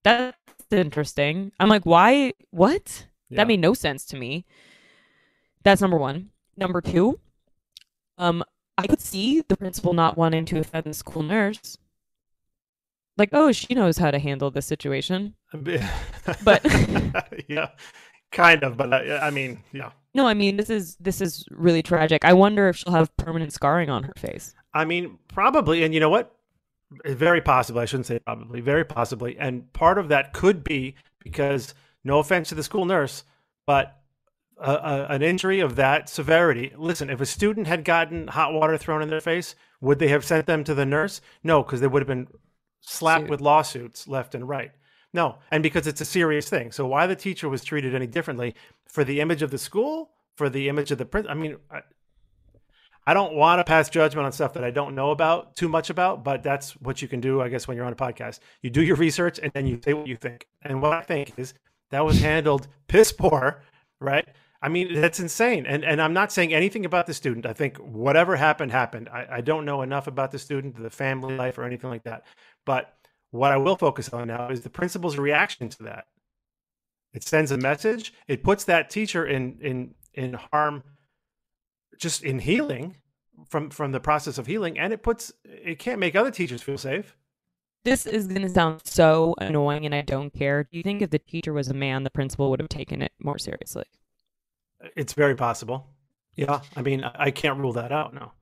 [0.03, 0.35] That's
[0.71, 1.51] interesting.
[1.59, 2.33] I'm like, why?
[2.51, 3.07] What?
[3.29, 3.37] Yeah.
[3.37, 4.45] That made no sense to me.
[5.63, 6.29] That's number one.
[6.57, 7.19] Number two,
[8.17, 8.43] um,
[8.77, 11.77] I could see the principal not wanting to offend the school nurse.
[13.17, 15.35] Like, oh, she knows how to handle this situation.
[16.43, 16.65] But-
[17.49, 17.69] yeah,
[18.31, 18.77] kind of.
[18.77, 19.91] But I, I mean, yeah.
[20.13, 22.25] No, I mean this is this is really tragic.
[22.25, 24.55] I wonder if she'll have permanent scarring on her face.
[24.73, 25.83] I mean, probably.
[25.83, 26.35] And you know what?
[27.05, 27.83] Very possibly.
[27.83, 28.61] I shouldn't say probably.
[28.61, 29.37] Very possibly.
[29.37, 33.23] And part of that could be because, no offense to the school nurse,
[33.67, 33.99] but
[34.59, 36.73] a, a, an injury of that severity.
[36.77, 40.25] Listen, if a student had gotten hot water thrown in their face, would they have
[40.25, 41.21] sent them to the nurse?
[41.43, 42.27] No, because they would have been
[42.81, 43.29] slapped Sued.
[43.29, 44.71] with lawsuits left and right.
[45.13, 46.71] No, and because it's a serious thing.
[46.71, 48.53] So why the teacher was treated any differently
[48.89, 51.81] for the image of the school, for the image of the prin I mean, I,
[53.07, 55.89] I don't want to pass judgment on stuff that I don't know about too much
[55.89, 58.39] about, but that's what you can do, I guess, when you're on a podcast.
[58.61, 60.47] You do your research and then you say what you think.
[60.61, 61.53] And what I think is
[61.91, 63.63] that was handled piss poor,
[63.99, 64.27] right?
[64.61, 65.65] I mean, that's insane.
[65.65, 67.45] And and I'm not saying anything about the student.
[67.45, 69.09] I think whatever happened happened.
[69.09, 72.25] I, I don't know enough about the student, the family life, or anything like that.
[72.65, 72.93] But
[73.31, 76.07] what I will focus on now is the principal's reaction to that.
[77.13, 78.13] It sends a message.
[78.27, 80.83] It puts that teacher in in in harm,
[81.97, 82.97] just in healing
[83.47, 86.77] from from the process of healing, and it puts it can't make other teachers feel
[86.77, 87.15] safe.
[87.85, 90.63] This is going to sound so annoying, and I don't care.
[90.63, 93.13] Do you think if the teacher was a man, the principal would have taken it
[93.19, 93.85] more seriously?
[94.97, 95.87] It's very possible.
[96.35, 98.13] Yeah, I mean, I can't rule that out.
[98.13, 98.33] No.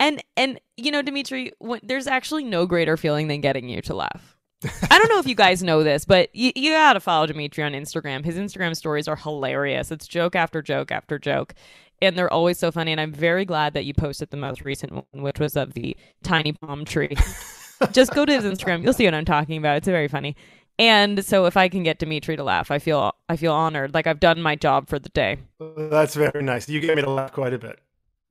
[0.00, 3.94] And and you know, Dimitri, when, there's actually no greater feeling than getting you to
[3.94, 4.35] laugh.
[4.64, 7.72] I don't know if you guys know this, but you, you gotta follow Dimitri on
[7.72, 8.24] Instagram.
[8.24, 9.90] His Instagram stories are hilarious.
[9.90, 11.54] It's joke after joke after joke,
[12.00, 12.92] and they're always so funny.
[12.92, 15.96] And I'm very glad that you posted the most recent one, which was of the
[16.22, 17.16] tiny palm tree.
[17.92, 19.76] Just go to his Instagram; you'll see what I'm talking about.
[19.76, 20.36] It's very funny.
[20.78, 23.92] And so, if I can get Dimitri to laugh, I feel I feel honored.
[23.92, 25.38] Like I've done my job for the day.
[25.76, 26.68] That's very nice.
[26.68, 27.78] You get me to laugh quite a bit.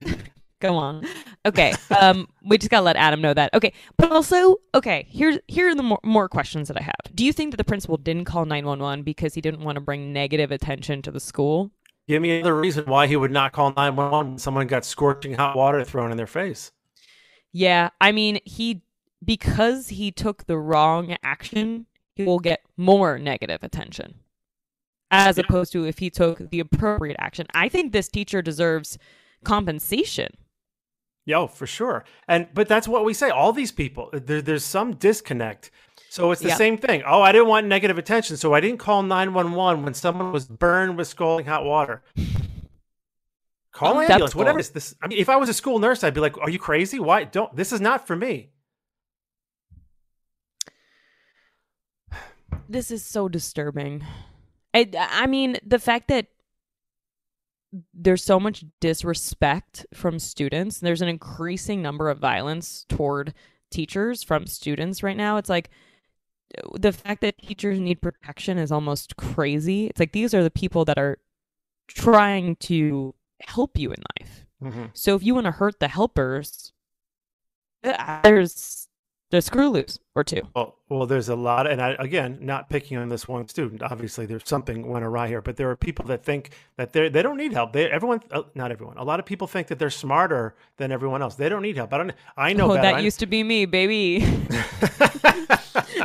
[0.67, 1.05] Go on.
[1.45, 1.73] Okay.
[1.99, 3.53] Um, we just gotta let Adam know that.
[3.53, 3.71] Okay.
[3.97, 5.05] But also, okay.
[5.09, 7.15] Here's here are the more, more questions that I have.
[7.15, 9.75] Do you think that the principal didn't call nine one one because he didn't want
[9.75, 11.71] to bring negative attention to the school?
[12.07, 15.55] Give me another reason why he would not call 911 when someone got scorching hot
[15.55, 16.71] water thrown in their face.
[17.51, 17.89] Yeah.
[18.01, 18.81] I mean, he
[19.23, 24.15] because he took the wrong action, he will get more negative attention,
[25.09, 25.43] as Yeah.
[25.47, 27.47] opposed to if he took the appropriate action.
[27.53, 28.97] I think this teacher deserves
[29.43, 30.29] compensation.
[31.25, 32.05] Yo, for sure.
[32.27, 33.29] And but that's what we say.
[33.29, 35.71] All these people, there, there's some disconnect.
[36.09, 36.55] So it's the Yeah.
[36.55, 37.03] same thing.
[37.05, 40.97] Oh, I didn't want negative attention, so I didn't call 911 when someone was burned
[40.97, 42.03] with scalding hot water.
[43.71, 44.59] Call an ambulance, whatever.
[44.59, 44.95] Is this?
[45.01, 46.99] I mean, if I was a school nurse, I'd be like, "Are you crazy?
[46.99, 47.53] Why don't?
[47.55, 48.51] This is not for me."
[52.69, 54.03] This is so disturbing.
[54.73, 56.27] I, I mean, the fact that
[57.93, 63.33] there's so much disrespect from students, there's an increasing number of violence toward
[63.71, 65.37] teachers from students right now.
[65.37, 65.69] It's like
[66.73, 69.87] the fact that teachers need protection is almost crazy.
[69.87, 71.17] It's like these are the people that are
[71.87, 74.45] trying to help you in life.
[74.63, 74.89] Mhm.
[74.93, 76.71] So if you want to hurt the helpers,
[77.83, 78.84] uh, there's
[79.31, 80.41] there's screw loose or two.
[80.55, 83.81] Well, well, there's a lot, and I, again, not picking on this one student.
[83.81, 87.21] Obviously, there's something went awry here, but there are people that think that they they
[87.21, 87.73] don't need help.
[87.73, 88.97] They everyone, uh, not everyone.
[88.97, 91.35] A lot of people think that they're smarter than everyone else.
[91.35, 91.93] They don't need help.
[91.93, 92.13] I don't.
[92.37, 92.81] I know oh, better.
[92.83, 94.19] that I- used to be me, baby.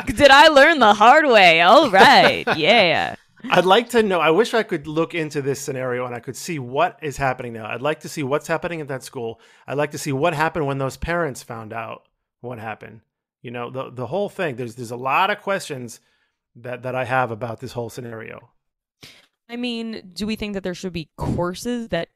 [0.06, 1.60] Did I learn the hard way?
[1.60, 2.44] All right.
[2.56, 3.16] Yeah.
[3.44, 4.20] I'd like to know.
[4.20, 7.52] I wish I could look into this scenario and I could see what is happening
[7.52, 7.66] now.
[7.66, 9.40] I'd like to see what's happening at that school.
[9.66, 12.06] I'd like to see what happened when those parents found out
[12.40, 13.00] what happened.
[13.42, 14.56] You know, the the whole thing.
[14.56, 16.00] There's there's a lot of questions
[16.56, 18.50] that that I have about this whole scenario.
[19.48, 22.08] I mean, do we think that there should be courses that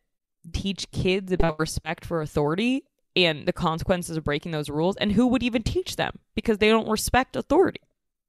[0.52, 2.84] teach kids about respect for authority
[3.16, 4.96] and the consequences of breaking those rules?
[4.96, 7.80] And who would even teach them because they don't respect authority?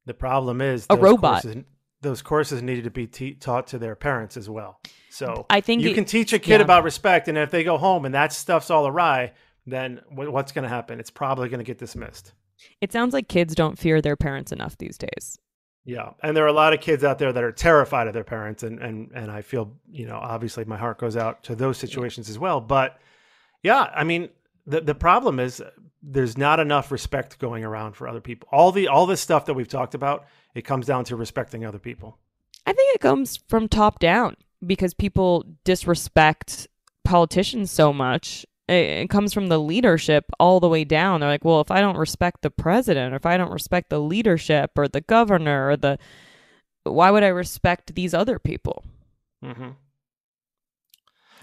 [0.05, 1.41] The problem is A those robot.
[1.43, 1.63] Courses,
[2.01, 4.79] those courses needed to be te- taught to their parents as well.
[5.09, 6.63] So I think you it- can teach a kid yeah.
[6.63, 9.33] about respect, and if they go home and that stuff's all awry,
[9.67, 10.99] then wh- what's going to happen?
[10.99, 12.33] It's probably going to get dismissed.
[12.81, 15.39] It sounds like kids don't fear their parents enough these days.
[15.85, 18.23] Yeah, and there are a lot of kids out there that are terrified of their
[18.23, 21.77] parents, and and and I feel you know obviously my heart goes out to those
[21.77, 22.59] situations as well.
[22.59, 22.99] But
[23.61, 24.29] yeah, I mean
[24.65, 25.69] the the problem is uh,
[26.01, 28.49] there's not enough respect going around for other people.
[28.51, 31.79] All the all this stuff that we've talked about, it comes down to respecting other
[31.79, 32.17] people.
[32.65, 36.67] I think it comes from top down because people disrespect
[37.03, 38.45] politicians so much.
[38.67, 41.19] It, it comes from the leadership all the way down.
[41.19, 43.99] They're like, well, if I don't respect the president, or if I don't respect the
[43.99, 45.99] leadership, or the governor, or the,
[46.83, 48.83] why would I respect these other people?
[49.43, 49.69] Mm-hmm.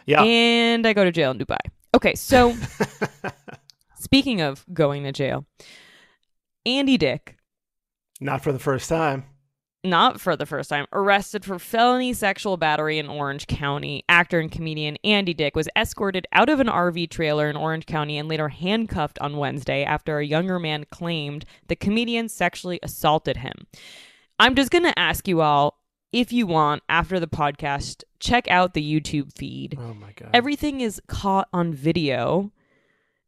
[0.04, 1.58] Yeah, And I go to jail in Dubai.
[1.94, 2.56] Okay, so
[3.96, 5.46] speaking of going to jail,
[6.66, 7.36] Andy Dick
[8.22, 9.24] not for the first time.
[9.84, 14.04] Not for the first time, arrested for felony sexual battery in Orange County.
[14.08, 18.18] Actor and comedian Andy Dick was escorted out of an RV trailer in Orange County
[18.18, 23.66] and later handcuffed on Wednesday after a younger man claimed the comedian sexually assaulted him.
[24.38, 25.78] I'm just going to ask you all
[26.12, 29.78] if you want, after the podcast, check out the YouTube feed.
[29.80, 30.28] Oh my god!
[30.34, 32.52] Everything is caught on video.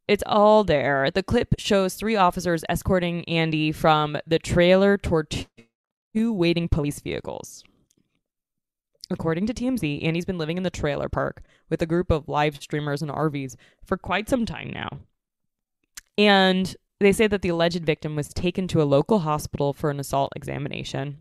[0.06, 1.10] It's all there.
[1.10, 5.30] The clip shows three officers escorting Andy from the trailer toward
[6.14, 7.64] two waiting police vehicles.
[9.10, 12.60] According to TMZ, Andy's been living in the trailer park with a group of live
[12.60, 15.00] streamers and RVs for quite some time now.
[16.16, 20.00] And they say that the alleged victim was taken to a local hospital for an
[20.00, 21.20] assault examination.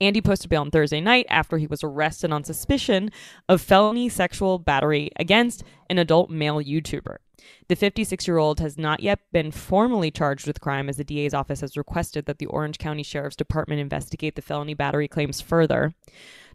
[0.00, 3.10] Andy posted bail on Thursday night after he was arrested on suspicion
[3.48, 7.18] of felony sexual battery against an adult male YouTuber.
[7.68, 11.34] The 56 year old has not yet been formally charged with crime as the DA's
[11.34, 15.94] office has requested that the Orange County Sheriff's Department investigate the felony battery claims further.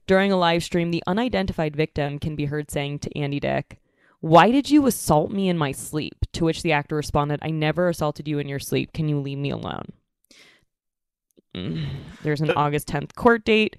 [0.05, 3.79] During a live stream, the unidentified victim can be heard saying to Andy Dick,
[4.19, 6.25] Why did you assault me in my sleep?
[6.33, 8.91] To which the actor responded, I never assaulted you in your sleep.
[8.91, 9.93] Can you leave me alone?
[11.55, 11.87] Mm.
[12.23, 13.75] There's an August 10th court date.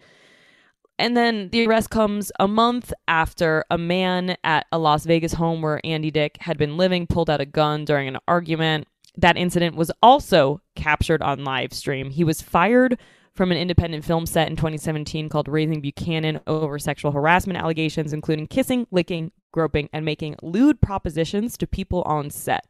[0.98, 5.62] And then the arrest comes a month after a man at a Las Vegas home
[5.62, 8.86] where Andy Dick had been living pulled out a gun during an argument.
[9.16, 12.10] That incident was also captured on live stream.
[12.10, 12.98] He was fired
[13.32, 18.46] from an independent film set in 2017 called Raising Buchanan over sexual harassment allegations, including
[18.46, 22.66] kissing, licking, groping, and making lewd propositions to people on set.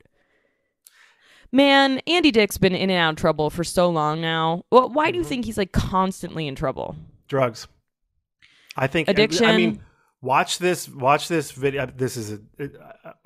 [1.53, 4.65] Man, Andy Dick's been in and out of trouble for so long now.
[4.71, 5.29] Well, why do you mm-hmm.
[5.29, 6.97] think he's like constantly in trouble?
[7.31, 7.67] drugs.
[8.77, 9.47] I think Addiction.
[9.47, 9.81] I mean,
[10.21, 10.87] watch this.
[10.87, 11.85] Watch this video.
[11.85, 12.41] Uh, this is a.
[12.59, 12.77] It,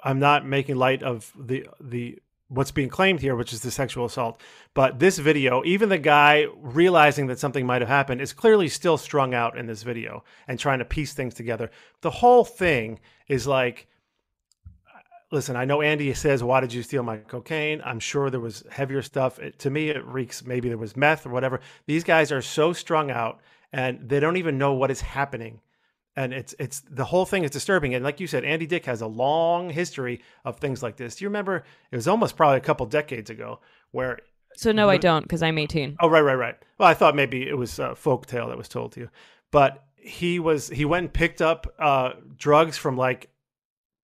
[0.04, 4.04] I'm not making light of the the what's being claimed here, which is the sexual
[4.04, 4.40] assault.
[4.74, 8.96] But this video, even the guy realizing that something might have happened, is clearly still
[8.96, 11.70] strung out in this video and trying to piece things together.
[12.02, 13.88] The whole thing is like.
[15.34, 18.64] Listen, I know Andy says, "Why did you steal my cocaine?" I'm sure there was
[18.70, 19.38] heavier stuff.
[19.40, 20.44] It, to me, it reeks.
[20.46, 21.60] Maybe there was meth or whatever.
[21.86, 23.40] These guys are so strung out,
[23.72, 25.60] and they don't even know what is happening.
[26.16, 27.94] and it's it's the whole thing is disturbing.
[27.94, 31.16] And like you said, Andy Dick has a long history of things like this.
[31.16, 31.64] Do you remember?
[31.90, 33.58] It was almost probably a couple decades ago
[33.90, 34.20] where.
[34.56, 35.96] So no, I don't because I'm 18.
[36.00, 36.56] Oh right, right, right.
[36.78, 39.10] Well, I thought maybe it was a folk tale that was told to you,
[39.50, 43.30] but he was he went and picked up uh, drugs from like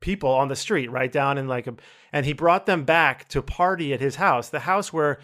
[0.01, 1.74] people on the street right down in like a,
[2.12, 5.18] and he brought them back to party at his house, the house where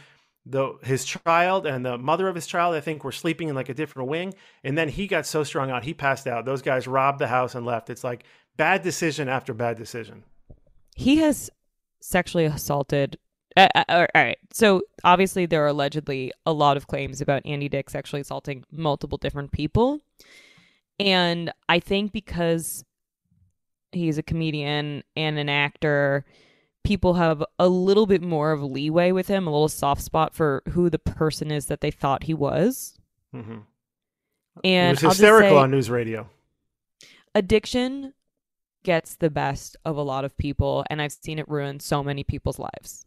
[0.46, 3.68] the his child and the mother of his child, I think, were sleeping in like
[3.68, 4.34] a different wing.
[4.62, 6.44] And then he got so strung out, he passed out.
[6.44, 7.90] Those guys robbed the house and left.
[7.90, 8.24] It's like
[8.56, 10.22] bad decision after bad decision.
[10.94, 11.50] He has
[12.00, 13.18] sexually assaulted.
[13.56, 14.38] Uh, uh, all right.
[14.52, 19.18] So obviously, there are allegedly a lot of claims about Andy Dick sexually assaulting multiple
[19.18, 19.98] different people.
[21.00, 22.84] And I think because
[23.96, 26.24] he's a comedian and an actor,
[26.84, 30.62] people have a little bit more of leeway with him, a little soft spot for
[30.70, 32.98] who the person is that they thought he was.
[33.34, 33.58] Mm-hmm.
[34.64, 36.26] And it was hysterical say, on NewsRadio.
[37.34, 38.14] addiction
[38.84, 42.22] gets the best of a lot of people, and I've seen it ruin so many
[42.24, 43.04] people's lives,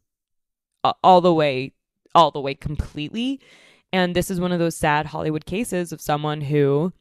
[0.83, 1.71] A- all the way,
[2.13, 3.39] all the way completely.
[3.91, 6.93] And this is one of those sad Hollywood cases of someone who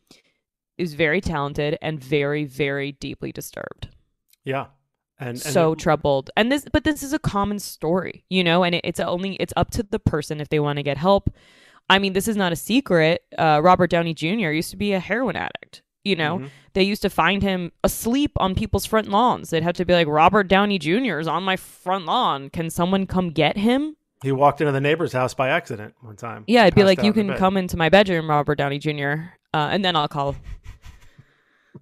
[0.79, 3.89] is very talented and very, very deeply disturbed.
[4.45, 4.66] Yeah.
[5.20, 6.31] And, and so it- troubled.
[6.37, 9.53] And this but this is a common story you know and it, it's only it's
[9.57, 11.29] up to the person if they want to get help.
[11.91, 13.22] I mean this is not a secret.
[13.37, 16.39] Uh, robert downey jr used to be a heroin addict you know?
[16.39, 16.51] Mhm.
[16.74, 19.51] they used to find him asleep on people's front lawns.
[19.51, 22.49] They'd have to be like robert downey jr is on my front lawn.
[22.51, 23.97] Can someone come get him?
[24.22, 26.45] He walked into the neighbor's house by accident one time.
[26.47, 29.14] yeah i'd be like you can come into my bedroom robert downey jr
[29.55, 30.37] uh, and then i'll call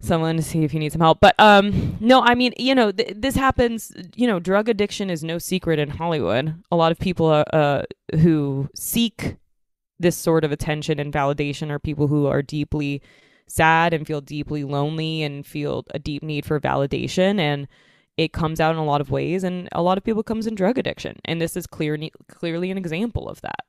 [0.00, 1.18] someone to see if you need some help.
[1.20, 5.22] But um no i mean you know th- this happens you know drug addiction is
[5.24, 6.54] no secret in hollywood.
[6.70, 7.82] A lot of people uh, uh,
[8.20, 9.36] who seek
[9.98, 13.00] this sort of attention and validation are people who are deeply
[13.46, 17.38] sad and feel deeply lonely and feel a deep need for validation.
[17.40, 17.66] And
[18.18, 19.44] it comes out in a lot of ways.
[19.44, 21.16] And a lot of people comes in drug addiction.
[21.24, 21.96] And this is clear
[22.28, 23.60] clearly an example of that.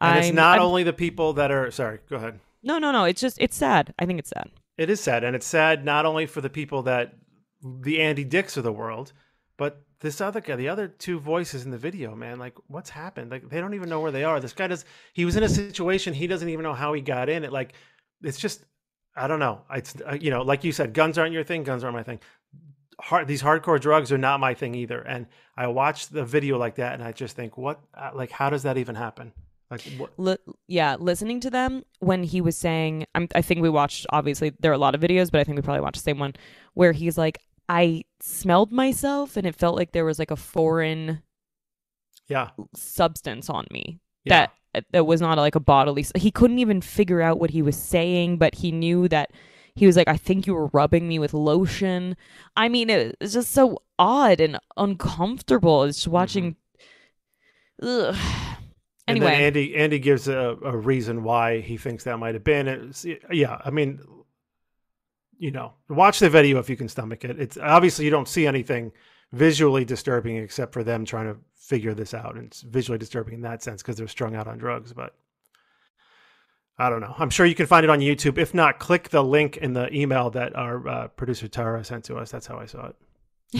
[0.00, 2.38] And it's I'm- not I'm- only the people that are sorry, go ahead.
[2.62, 3.04] no no no.
[3.04, 3.92] It's just it's sad.
[3.98, 6.82] I think it's sad It is sad, and it's sad not only for the people
[6.82, 7.14] that
[7.62, 9.12] the Andy Dicks of the world,
[9.56, 12.38] but this other guy, the other two voices in the video, man.
[12.38, 13.30] Like, what's happened?
[13.30, 14.38] Like, they don't even know where they are.
[14.38, 14.84] This guy does.
[15.14, 17.44] He was in a situation he doesn't even know how he got in.
[17.44, 17.72] It like,
[18.22, 18.64] it's just,
[19.16, 19.62] I don't know.
[19.70, 21.62] It's uh, you know, like you said, guns aren't your thing.
[21.62, 22.20] Guns aren't my thing.
[23.00, 25.00] Hard, these hardcore drugs are not my thing either.
[25.00, 27.80] And I watched the video like that, and I just think, what?
[27.94, 29.32] uh, Like, how does that even happen?
[29.70, 30.12] Like, what?
[30.16, 30.36] Li-
[30.68, 34.70] yeah, listening to them when he was saying, I'm, I think we watched, obviously, there
[34.70, 36.34] are a lot of videos, but I think we probably watched the same one
[36.74, 37.38] where he's like,
[37.68, 41.22] I smelled myself and it felt like there was like a foreign
[42.28, 44.46] Yeah, substance on me Yeah.
[44.74, 46.04] that that was not like a bodily.
[46.14, 49.32] He couldn't even figure out what he was saying, but he knew that
[49.74, 52.16] he was like, I think you were rubbing me with lotion.
[52.56, 55.82] I mean, it- it's just so odd and uncomfortable.
[55.84, 56.56] It's just watching.
[57.82, 57.88] Mm-hmm.
[57.88, 58.16] Ugh.
[59.06, 62.44] And Anyway, then Andy Andy gives a, a reason why he thinks that might have
[62.44, 62.66] been.
[62.66, 64.00] It's, yeah, I mean,
[65.38, 67.38] you know, watch the video if you can stomach it.
[67.40, 68.92] It's obviously you don't see anything
[69.32, 73.42] visually disturbing except for them trying to figure this out, and it's visually disturbing in
[73.42, 74.92] that sense because they're strung out on drugs.
[74.92, 75.14] But
[76.78, 77.14] I don't know.
[77.16, 78.38] I'm sure you can find it on YouTube.
[78.38, 82.16] If not, click the link in the email that our uh, producer Tara sent to
[82.16, 82.30] us.
[82.30, 82.96] That's how I saw it.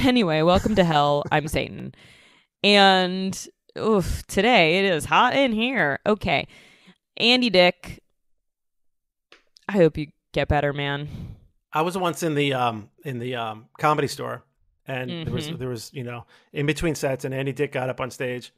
[0.05, 1.23] Anyway, welcome to hell.
[1.31, 1.95] I'm Satan.
[2.65, 5.99] And oof, today it is hot in here.
[6.07, 6.47] Okay.
[7.17, 8.03] Andy Dick.
[9.69, 11.09] I hope you get better, man.
[11.73, 14.45] I was once in the um in the um comedy store,
[14.87, 15.59] and there was Mhm.
[15.59, 18.53] there was you know in between sets, and Andy Dick got up on stage.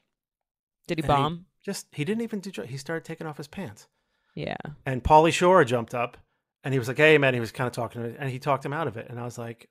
[0.87, 1.47] Did he bomb?
[1.65, 2.63] just he didn't even do.
[2.63, 3.89] He started taking off his pants,
[4.35, 4.57] yeah.
[4.87, 6.17] and Pauly Shore jumped up,
[6.65, 8.39] and he was like, "Hey, man," he was kind of talking to me, and he
[8.39, 9.69] talked him out of it, and I was like,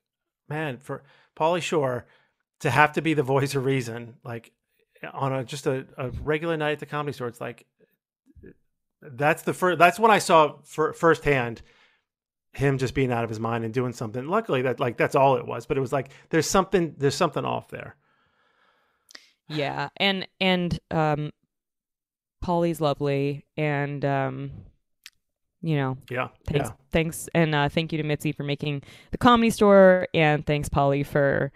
[0.48, 1.02] "Man, for
[1.36, 2.06] Pauly Shore
[2.60, 4.52] to have to be the voice of reason, like
[5.12, 7.66] on a just a, a regular night at the comedy store, it's like."
[9.00, 9.78] That's the first.
[9.78, 11.62] That's when I saw fir- firsthand
[12.52, 14.26] him just being out of his mind and doing something.
[14.26, 15.66] Luckily, that like that's all it was.
[15.66, 17.94] But it was like there's something there's something off there.
[19.48, 19.90] Yeah.
[19.96, 21.30] And and um
[22.40, 24.50] Pauly's lovely and um
[25.60, 26.74] you know, Yeah, thanks yeah.
[26.90, 28.82] thanks and uh thank you to Mitzi for making
[29.12, 31.52] the comedy store and thanks Polly for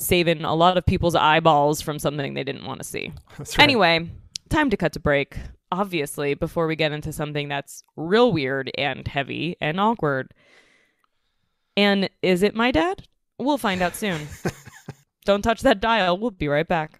[0.00, 3.12] saving a lot of people's eyeballs from something they didn't want to see.
[3.38, 3.58] Right.
[3.60, 4.10] Anyway,
[4.48, 5.36] time to cut to break.
[5.72, 10.34] Obviously, before we get into something that's real weird and heavy and awkward.
[11.76, 13.06] And is it my dad?
[13.38, 14.26] We'll find out soon.
[15.24, 16.18] Don't touch that dial.
[16.18, 16.99] We'll be right back.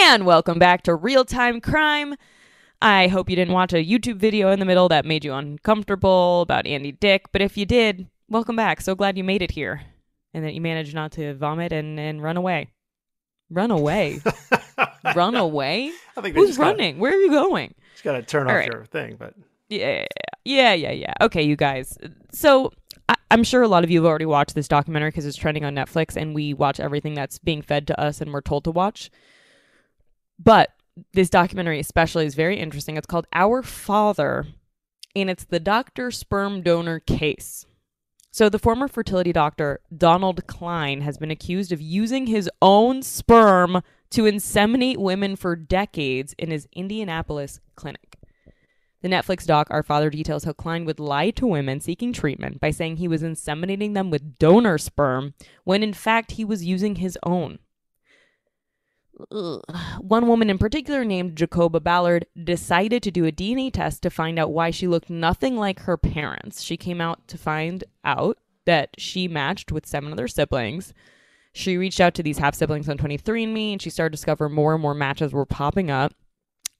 [0.00, 2.14] And welcome back to Real Time Crime.
[2.80, 6.40] I hope you didn't watch a YouTube video in the middle that made you uncomfortable
[6.42, 8.80] about Andy Dick, but if you did, welcome back.
[8.80, 9.82] So glad you made it here
[10.34, 12.70] and that you managed not to vomit and, and run away.
[13.50, 14.20] Run away.
[15.14, 15.92] run away?
[16.16, 16.98] I think Who's just gotta- running?
[16.98, 17.74] Where are you going?
[17.92, 18.72] Just got to turn All off right.
[18.72, 19.34] your thing, but
[19.68, 20.06] Yeah,
[20.44, 21.12] yeah, yeah, yeah.
[21.20, 21.98] Okay, you guys.
[22.32, 22.72] So
[23.08, 25.64] I- I'm sure a lot of you have already watched this documentary because it's trending
[25.64, 28.70] on Netflix, and we watch everything that's being fed to us and we're told to
[28.70, 29.10] watch.
[30.42, 30.70] But
[31.12, 32.96] this documentary, especially, is very interesting.
[32.96, 34.46] It's called Our Father,
[35.14, 37.66] and it's the doctor sperm donor case.
[38.30, 43.82] So, the former fertility doctor, Donald Cline, has been accused of using his own sperm
[44.10, 48.18] to inseminate women for decades in his Indianapolis clinic.
[49.02, 52.70] The Netflix doc Our Father details how Cline would lie to women seeking treatment by
[52.70, 55.34] saying he was inseminating them with donor sperm
[55.64, 57.58] when in fact he was using his own.
[60.00, 64.38] One woman in particular, named Jacoba Ballard, decided to do a DNA test to find
[64.38, 66.62] out why she looked nothing like her parents.
[66.62, 70.92] She came out to find out that she matched with seven other siblings.
[71.52, 74.74] She reached out to these half siblings on 23andMe and she started to discover more
[74.74, 76.14] and more matches were popping up.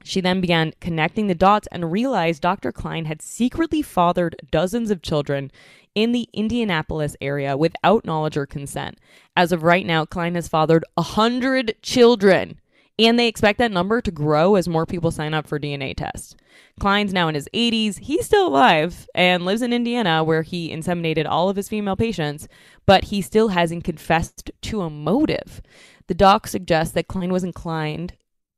[0.04, 2.72] She then began connecting the dots and realized Dr.
[2.72, 5.52] Cline had secretly fathered dozens of children
[5.94, 8.98] in the Indianapolis area without knowledge or consent.
[9.36, 12.60] As of right now, Cline has fathered 100 children,
[12.98, 16.36] and they expect that number to grow as more people sign up for DNA tests.
[16.80, 17.98] Cline's now in his 80s.
[18.00, 22.48] He's still alive and lives in Indiana, where he inseminated all of his female patients,
[22.86, 25.62] but he still hasn't confessed to a motive.
[26.08, 28.14] The doc suggests that Cline was inclined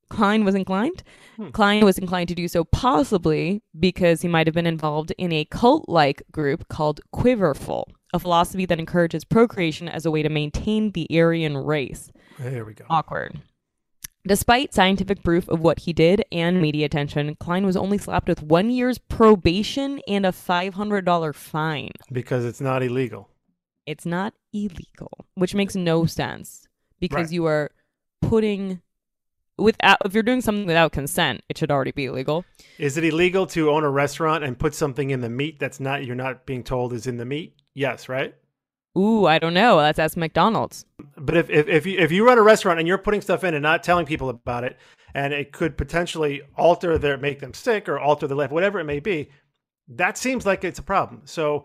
[0.09, 1.03] Cline was inclined.
[1.37, 1.51] Hmm.
[1.51, 5.45] Cline was inclined to do so possibly because he might have been involved in a
[5.47, 10.93] cult like group called Quiverful, a philosophy that encourages procreation as a way to maintain
[10.93, 12.11] the Aryan race.
[12.39, 12.85] there we go.
[12.91, 13.41] Awkward.
[14.27, 18.43] Despite scientific proof of what he did and media attention, Cline was only slapped with
[18.43, 21.91] one year's probation and a $500 fine.
[22.11, 23.29] Because it's not illegal.
[23.87, 26.67] It's not illegal, which makes no sense
[27.01, 27.33] because Right.
[27.33, 27.71] you are
[28.23, 28.81] putting
[29.59, 32.45] without if you're doing something without consent, it should already be illegal.
[32.79, 36.05] Is it illegal to own a restaurant and put something in the meat that's not
[36.05, 37.57] you're not being told is in the meat?
[37.75, 38.35] Yes, right?
[38.97, 39.77] Ooh, I don't know.
[39.77, 40.85] Let's ask McDonald's.
[41.17, 43.55] But if if if you, if you run a restaurant and you're putting stuff in
[43.55, 44.79] and not telling people about it,
[45.15, 48.85] and it could potentially alter their make them sick or alter their life, whatever it
[48.85, 49.31] may be,
[49.89, 51.23] that seems like it's a problem.
[51.25, 51.65] So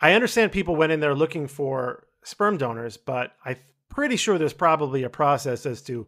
[0.00, 3.56] I understand people went in there looking for sperm donors, but I'm
[3.88, 6.06] pretty sure there's probably a process as to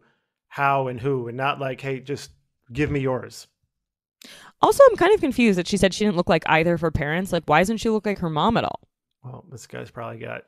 [0.49, 2.31] how and who, and not like, hey, just
[2.73, 3.47] give me yours.
[4.61, 6.91] Also, I'm kind of confused that she said she didn't look like either of her
[6.91, 7.31] parents.
[7.31, 8.81] Like, why doesn't she look like her mom at all?
[9.23, 10.43] Well, this guy's probably got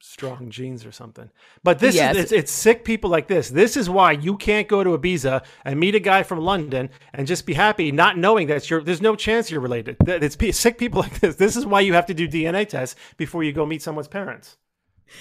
[0.00, 1.30] strong genes or something.
[1.64, 2.16] But this Yes.
[2.16, 3.48] is it's, it's sick people like this.
[3.48, 7.26] This is why you can't go to Ibiza and meet a guy from London and
[7.26, 8.82] just be happy, not knowing that you're.
[8.82, 9.96] There's no chance you're related.
[10.06, 11.36] It's sick people like this.
[11.36, 14.58] This is why you have to do DNA tests before you go meet someone's parents.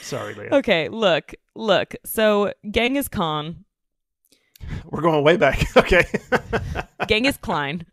[0.02, 0.50] Sorry, Leah.
[0.56, 1.96] Okay, look, look.
[2.04, 3.64] So Genghis Khan,
[4.86, 5.66] We're going way back.
[5.78, 6.04] Okay.
[7.08, 7.86] Genghis Klein,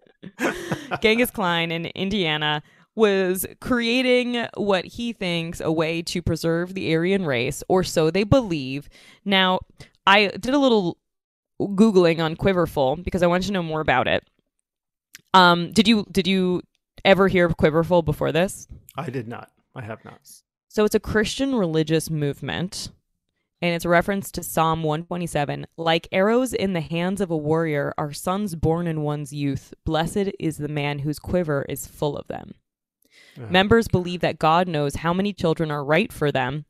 [1.01, 2.63] Genghis Klein in Indiana
[2.95, 8.25] was creating what he thinks a way to preserve the Aryan race, or so they
[8.25, 8.89] believe.
[9.25, 9.61] Now,
[10.07, 10.99] I did a little
[11.61, 14.25] googling on Quiverful because I wanted to know more about it.
[15.35, 16.63] Um, did you did you
[17.05, 18.69] ever hear of Quiverful before this?
[18.97, 19.51] I did not.
[19.75, 20.21] I have not.
[20.69, 22.91] So it's a Christian religious movement,
[23.63, 25.67] and it's a reference to Psalm 127.
[25.77, 29.73] Like arrows in the hands of a warrior are sons born in one's youth.
[29.85, 32.53] Blessed is the man whose quiver is full of them.
[33.37, 36.67] Members believe that God knows how many children are right for them,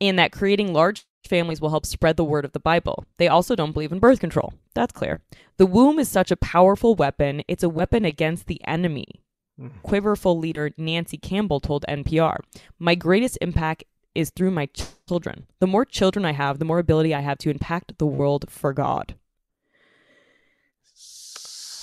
[0.00, 3.04] and that creating large families will help spread the word of the Bible.
[3.18, 4.54] They also don't believe in birth control.
[4.74, 5.20] That's clear.
[5.58, 9.22] The womb is such a powerful weapon, it's a weapon against the enemy.
[9.58, 9.68] Hmm.
[9.82, 12.38] Quiverful leader Nancy Campbell told NPR,
[12.78, 13.84] My greatest impact
[14.14, 14.68] is through my
[15.08, 15.46] children.
[15.60, 18.72] The more children I have, the more ability I have to impact the world for
[18.72, 19.14] God.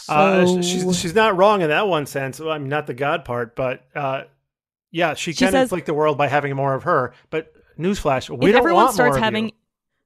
[0.09, 2.39] Uh, she's she's not wrong in that one sense.
[2.39, 4.23] Well, I mean, not the God part, but uh,
[4.91, 7.13] yeah, she She can says- inflict the world by having more of her.
[7.29, 9.51] But newsflash, we if don't everyone want starts more of having you.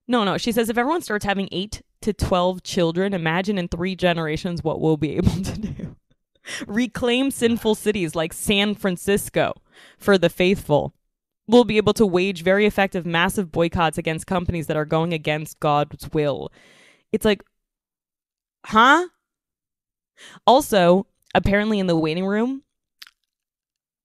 [0.08, 3.96] no no she says if everyone starts having 8 to 12 children imagine in 3
[3.96, 5.96] generations what we'll be able to do
[6.68, 9.54] reclaim sinful cities like san francisco
[9.98, 10.94] for the faithful
[11.48, 15.60] we'll be able to wage very effective massive boycotts against companies that are going against
[15.60, 16.52] god's will
[17.12, 17.44] it's like
[18.66, 19.08] huh
[20.46, 22.64] also apparently in the waiting room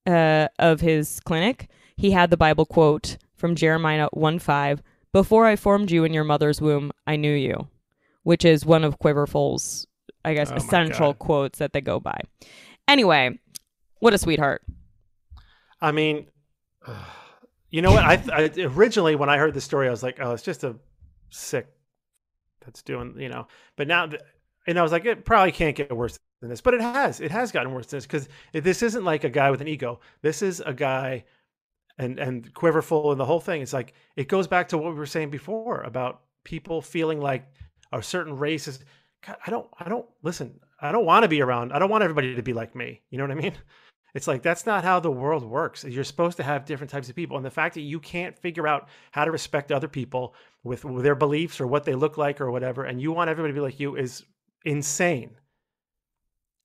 [0.06, 4.82] uh, of his clinic, he had the Bible quote from Jeremiah 1 5
[5.12, 7.68] Before I formed you in your mother's womb, I knew you,
[8.22, 9.86] which is one of Quiverful's,
[10.24, 12.20] I guess, Oh essential quotes that they go by.
[12.88, 13.38] Anyway,
[13.98, 14.62] what a sweetheart.
[15.80, 16.26] I mean,
[17.70, 18.04] you know what?
[18.04, 20.76] I, I originally when I heard the story, I was like, oh, it's just a
[21.30, 21.68] sick
[22.64, 23.46] that's doing, you know.
[23.76, 24.08] But now,
[24.66, 27.20] and I was like, it probably can't get worse than this, but it has.
[27.20, 30.00] It has gotten worse than this because this isn't like a guy with an ego.
[30.22, 31.24] This is a guy,
[31.98, 33.62] and and quiverful and the whole thing.
[33.62, 37.46] It's like it goes back to what we were saying before about people feeling like
[37.92, 38.80] a certain race is.
[39.26, 39.66] God, I don't.
[39.80, 40.60] I don't listen.
[40.80, 41.72] I don't want to be around.
[41.72, 43.00] I don't want everybody to be like me.
[43.10, 43.54] You know what I mean?
[44.16, 45.84] It's like that's not how the world works.
[45.84, 48.66] You're supposed to have different types of people, and the fact that you can't figure
[48.66, 52.40] out how to respect other people with, with their beliefs or what they look like
[52.40, 54.24] or whatever, and you want everybody to be like you is
[54.64, 55.36] insane.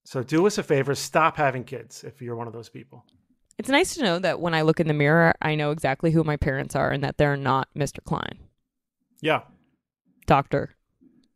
[0.06, 3.04] So do us a favor, stop having kids if you're one of those people.
[3.58, 6.24] It's nice to know that when I look in the mirror, I know exactly who
[6.24, 8.02] my parents are and that they're not Mr.
[8.02, 8.38] Cline.
[9.20, 9.42] Yeah,
[10.26, 10.74] Doctor,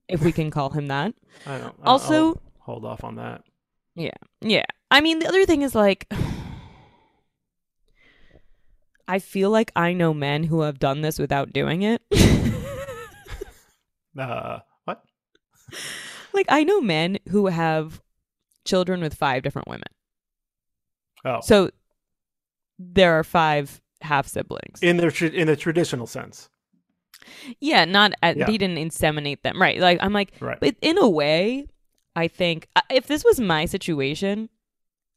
[0.09, 1.13] if we can call him that.
[1.47, 1.75] I don't.
[1.85, 3.43] Also- I'll hold off on that.
[3.95, 4.17] Yeah.
[4.41, 4.65] Yeah.
[4.91, 6.07] I mean, the other thing is like,
[9.09, 12.03] I feel like I know men who have done this without doing it.
[14.19, 15.03] Uh, what?
[16.33, 18.01] like, I know men who have
[18.65, 19.89] children with five different women.
[21.23, 21.69] Oh, So
[22.79, 24.79] there are five half siblings.
[24.81, 26.49] in the tra- in the traditional sense,
[27.61, 28.47] yeah, not at, Yeah.
[28.47, 29.79] he didn't inseminate them, right?
[29.81, 30.61] Like I'm like, Right.
[30.61, 31.67] but in a way,
[32.15, 34.49] I think uh, if this was my situation,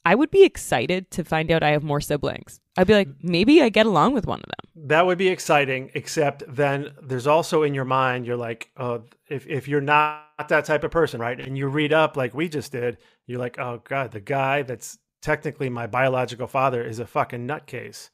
[0.10, 2.60] I would be excited to find out I have more siblings.
[2.78, 4.88] I'd be like, maybe I get along with one of them.
[4.88, 5.92] that would be exciting.
[5.94, 10.66] Except then there's also in your mind, you're like, oh, if if you're not that
[10.66, 11.40] type of person, right?
[11.40, 12.98] And you read up like we just did,
[13.28, 18.10] you're like, oh god, the guy that's technically my biological father is a fucking nutcase.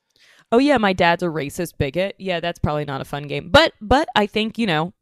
[0.52, 2.16] Oh yeah, my dad's a racist bigot.
[2.18, 3.50] Yeah, that's probably not a fun game.
[3.50, 4.94] But but I think, you know,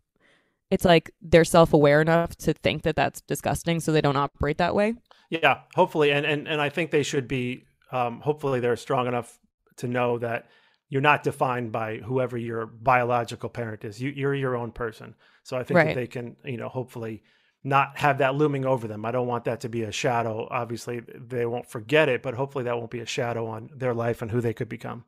[0.73, 4.75] it's like they're self-aware enough to think that that's disgusting so they don't operate that
[4.75, 4.95] way.
[5.29, 7.65] Yeah, hopefully, and and and I think they should be.
[7.91, 9.39] Um, hopefully, they're strong enough
[9.77, 10.47] to know that
[10.89, 14.01] you're not defined by whoever your biological parent is.
[14.01, 15.15] You, you're your own person.
[15.43, 15.87] So I think Right.
[15.87, 17.23] that they can, you know, hopefully
[17.63, 19.05] not have that looming over them.
[19.05, 20.47] I don't want that to be a shadow.
[20.51, 24.21] Obviously, they won't forget it, but hopefully that won't be a shadow on their life
[24.21, 25.05] and who they could become.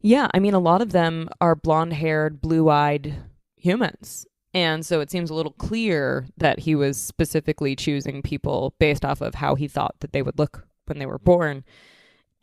[0.00, 3.14] Yeah, I mean, a lot of them are blonde haired, blue eyed
[3.56, 4.26] humans.
[4.54, 9.20] And so it seems a little clear that he was specifically choosing people based off
[9.20, 11.64] of how he thought that they would look when they were born.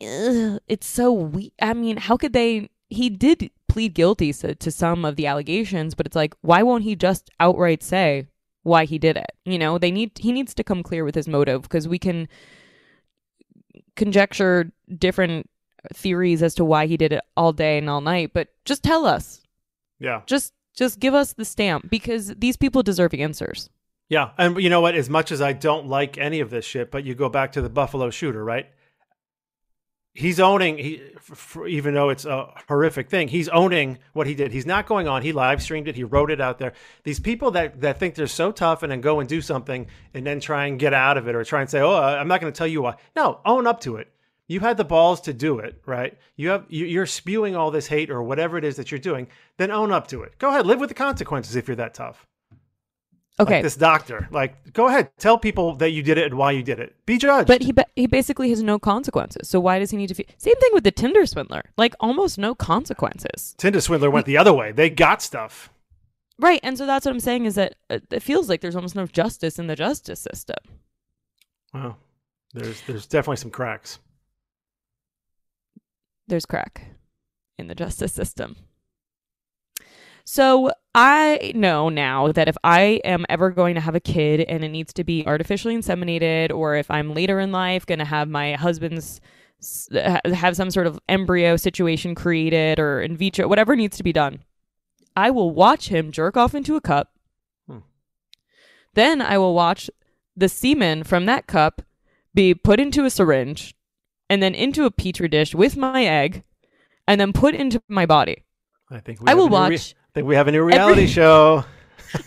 [0.00, 2.70] Ugh, it's so we I mean, how could they?
[2.88, 6.84] He did plead guilty to, to some of the allegations, but it's like, why won't
[6.84, 8.28] he just outright say
[8.62, 9.32] why he did it?
[9.44, 12.28] You know, they need he needs to come clear with his motive because we can
[13.96, 15.48] conjecture different
[15.94, 19.06] theories as to why he did it all day and all night, but just tell
[19.06, 19.42] us.
[19.98, 20.22] Yeah.
[20.26, 23.70] Just just give us the stamp because these people deserve answers.
[24.08, 24.94] Yeah, and you know what?
[24.94, 27.62] As much as I don't like any of this shit, but you go back to
[27.62, 28.68] the Buffalo shooter, right?
[30.14, 34.34] He's owning, he, f- f- even though it's a horrific thing, he's owning what he
[34.34, 34.50] did.
[34.50, 35.20] He's not going on.
[35.20, 35.96] He live streamed it.
[35.96, 36.72] He wrote it out there.
[37.02, 40.26] These people that that think they're so tough and then go and do something and
[40.26, 42.50] then try and get out of it or try and say, "Oh, I'm not going
[42.50, 44.10] to tell you why." No, own up to it.
[44.48, 46.16] You had the balls to do it, right?
[46.36, 49.26] You have you- you're spewing all this hate or whatever it is that you're doing.
[49.56, 50.38] Then own up to it.
[50.38, 52.26] Go ahead, live with the consequences if you're that tough
[53.40, 53.54] Okay.
[53.54, 54.28] like this doctor.
[54.30, 56.94] Like, go ahead, tell people that you did it and why you did it.
[57.06, 57.48] Be judged.
[57.48, 59.48] But he ba- he basically has no consequences.
[59.48, 60.14] So why does he need to?
[60.14, 61.64] Fe- Same thing with the Tinder swindler.
[61.76, 63.54] Like almost no consequences.
[63.58, 64.70] Tinder swindler went the other way.
[64.72, 65.70] They got stuff.
[66.38, 66.60] Right.
[66.62, 69.06] And so that's what I'm saying is that uh, it feels like there's almost no
[69.06, 70.56] justice in the justice system.
[71.74, 71.96] Wow,
[72.54, 73.98] there's there's definitely some cracks.
[76.28, 76.88] There's crack
[77.58, 78.56] in the justice system.
[80.24, 84.64] So I know now that if I am ever going to have a kid and
[84.64, 88.28] it needs to be artificially inseminated, or if I'm later in life going to have
[88.28, 89.20] my husband's
[90.34, 94.40] have some sort of embryo situation created or in vitro, whatever needs to be done,
[95.16, 97.12] I will watch him jerk off into a cup.
[97.68, 97.78] Hmm.
[98.94, 99.88] Then I will watch
[100.36, 101.82] the semen from that cup
[102.34, 103.75] be put into a syringe
[104.28, 106.42] and then into a petri dish with my egg
[107.06, 108.44] and then put into my body.
[108.90, 111.06] I think I will new re- watch I think we have a new reality every-
[111.12, 111.64] show.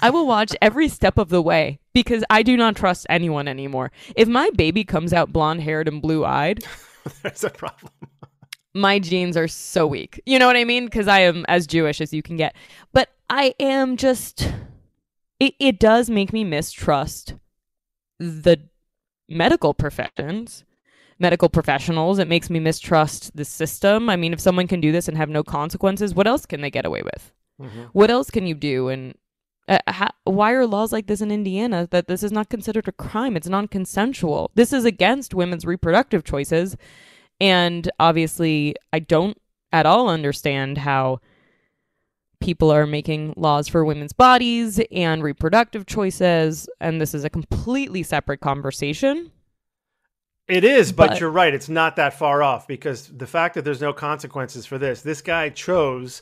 [0.02, 3.92] I will watch every step of the way because I do not trust anyone anymore.
[4.16, 6.64] If my baby comes out blonde haired and blue eyed,
[7.24, 7.92] There's a problem.
[8.76, 10.22] my genes are so weak.
[10.26, 10.86] You know what I mean?
[10.86, 12.56] Because I am as Jewish as you can get.
[12.94, 14.52] But I am just,
[15.40, 17.36] it, it does make me mistrust
[18.20, 18.60] the
[19.30, 20.66] medical professions,
[21.20, 22.18] medical professionals.
[22.18, 24.10] It makes me mistrust the system.
[24.10, 26.72] I mean, if someone can do this and have no consequences, what else can they
[26.72, 27.32] get away with?
[27.92, 28.88] What else can you do?
[28.88, 29.16] And
[29.68, 32.94] uh, ha- why are laws like this in Indiana that this is not considered a
[32.94, 33.36] crime?
[33.36, 34.50] It's non consensual.
[34.56, 36.78] This is against women's reproductive choices.
[37.42, 39.38] And obviously, I don't
[39.72, 41.20] at all understand how
[42.40, 46.70] people are making laws for women's bodies and reproductive choices.
[46.80, 49.32] And this is a completely separate conversation.
[50.50, 51.54] It is, but, But- you're right.
[51.54, 55.22] It's not that far off because the fact that there's no consequences for this, this
[55.22, 56.22] guy chose.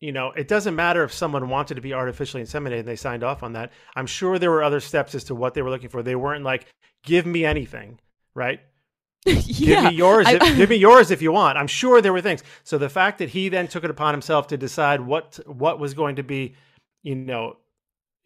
[0.00, 3.24] You know, it doesn't matter if someone wanted to be artificially inseminated and they signed
[3.24, 3.72] off on that.
[3.96, 6.02] I'm sure there were other steps as to what they were looking for.
[6.02, 6.66] They weren't like,
[7.04, 7.98] "Give me anything,"
[8.34, 8.60] right?
[9.24, 9.34] yeah.
[9.44, 10.26] give me yours.
[10.26, 11.56] I- if, give me yours if you want.
[11.56, 12.42] I'm sure there were things.
[12.64, 15.94] So the fact that he then took it upon himself to decide what what was
[15.94, 16.54] going to be,
[17.02, 17.56] you know,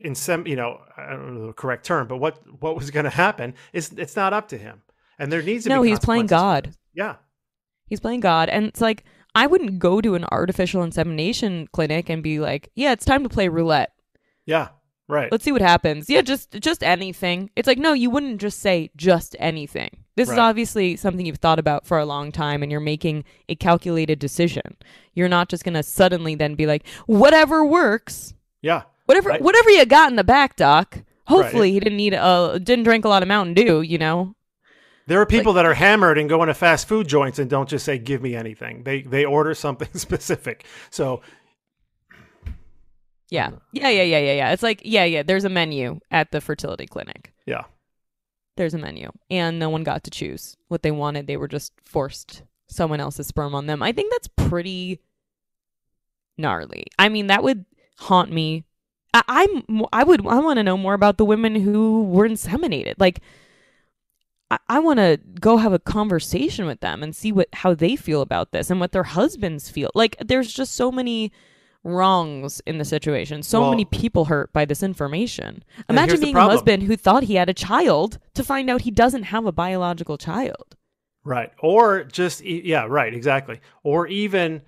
[0.00, 3.04] in some, you know, I don't know the correct term, but what what was going
[3.04, 4.82] to happen is it's not up to him.
[5.18, 6.74] And there needs to no, be No, he's playing God.
[6.94, 7.16] Yeah.
[7.86, 8.48] He's playing God.
[8.48, 9.04] And it's like,
[9.34, 13.28] I wouldn't go to an artificial insemination clinic and be like, yeah, it's time to
[13.28, 13.92] play roulette.
[14.46, 14.68] Yeah.
[15.08, 15.32] Right.
[15.32, 16.10] Let's see what happens.
[16.10, 17.48] Yeah, just just anything.
[17.56, 20.04] It's like, no, you wouldn't just say just anything.
[20.16, 23.54] This is obviously something you've thought about for a long time and you're making a
[23.54, 24.76] calculated decision.
[25.14, 28.34] You're not just going to suddenly then be like, whatever works.
[28.60, 28.82] yeah.
[29.06, 29.40] Whatever Right.
[29.40, 30.98] whatever you got in the back, doc.
[31.26, 34.34] Hopefully he didn't need a didn't drink a lot of Mountain Dew, you know.
[35.08, 37.84] There are people that are hammered and go into fast food joints and don't just
[37.84, 38.82] say give me anything.
[38.82, 40.66] They they order something specific.
[40.90, 41.22] So
[43.30, 43.50] Yeah.
[43.72, 44.52] Yeah, yeah, yeah, yeah, yeah.
[44.52, 47.32] It's like, yeah, yeah, there's a menu at the fertility clinic.
[47.46, 47.64] yeah.
[48.56, 49.12] There's a menu.
[49.30, 51.26] And no one got to choose what they wanted.
[51.26, 53.82] They were just forced someone else's sperm on them.
[53.82, 55.00] I think that's pretty
[56.36, 56.86] gnarly.
[56.98, 57.64] I mean, that would
[57.98, 58.64] haunt me.
[59.14, 62.94] I, I'm I would I want to know more about the women who were inseminated.
[62.98, 63.20] Like
[64.50, 67.96] I, I want to go have a conversation with them and see what how they
[67.96, 69.90] feel about this and what their husbands feel.
[69.94, 71.32] Like there's just so many
[71.84, 73.42] wrongs in the situation.
[73.42, 75.62] So Well- many people hurt by this information.
[75.88, 79.24] Imagine being a husband who thought he had a child to find out he doesn't
[79.24, 80.76] have a biological child.
[81.24, 81.50] Right.
[81.60, 83.60] Or just, yeah, right, exactly.
[83.82, 84.62] Or even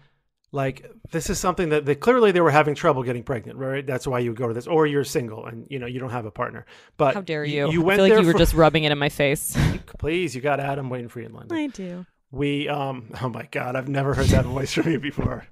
[0.52, 3.86] like this is something that they clearly they were having trouble getting pregnant, right?
[3.86, 4.66] That's why you would go to this.
[4.66, 6.66] Or you're single and, you know, you don't have a partner.
[6.96, 7.70] But How dare y- you?
[7.70, 9.56] You I went feel like there you were for- just rubbing it in my face.
[9.98, 11.56] Please, you got Adam waiting for you in London.
[11.56, 12.04] I do.
[12.32, 15.46] We, um, oh my God, I've never heard that voice from you before.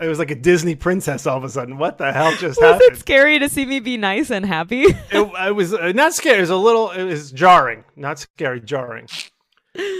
[0.00, 1.78] It was like a Disney princess all of a sudden.
[1.78, 2.92] What the hell just Was happened?
[2.92, 4.82] it scary to see me be nice and happy?
[4.82, 6.38] it, it was uh, not scary.
[6.38, 6.90] It was a little.
[6.90, 9.06] It was jarring, not scary, jarring.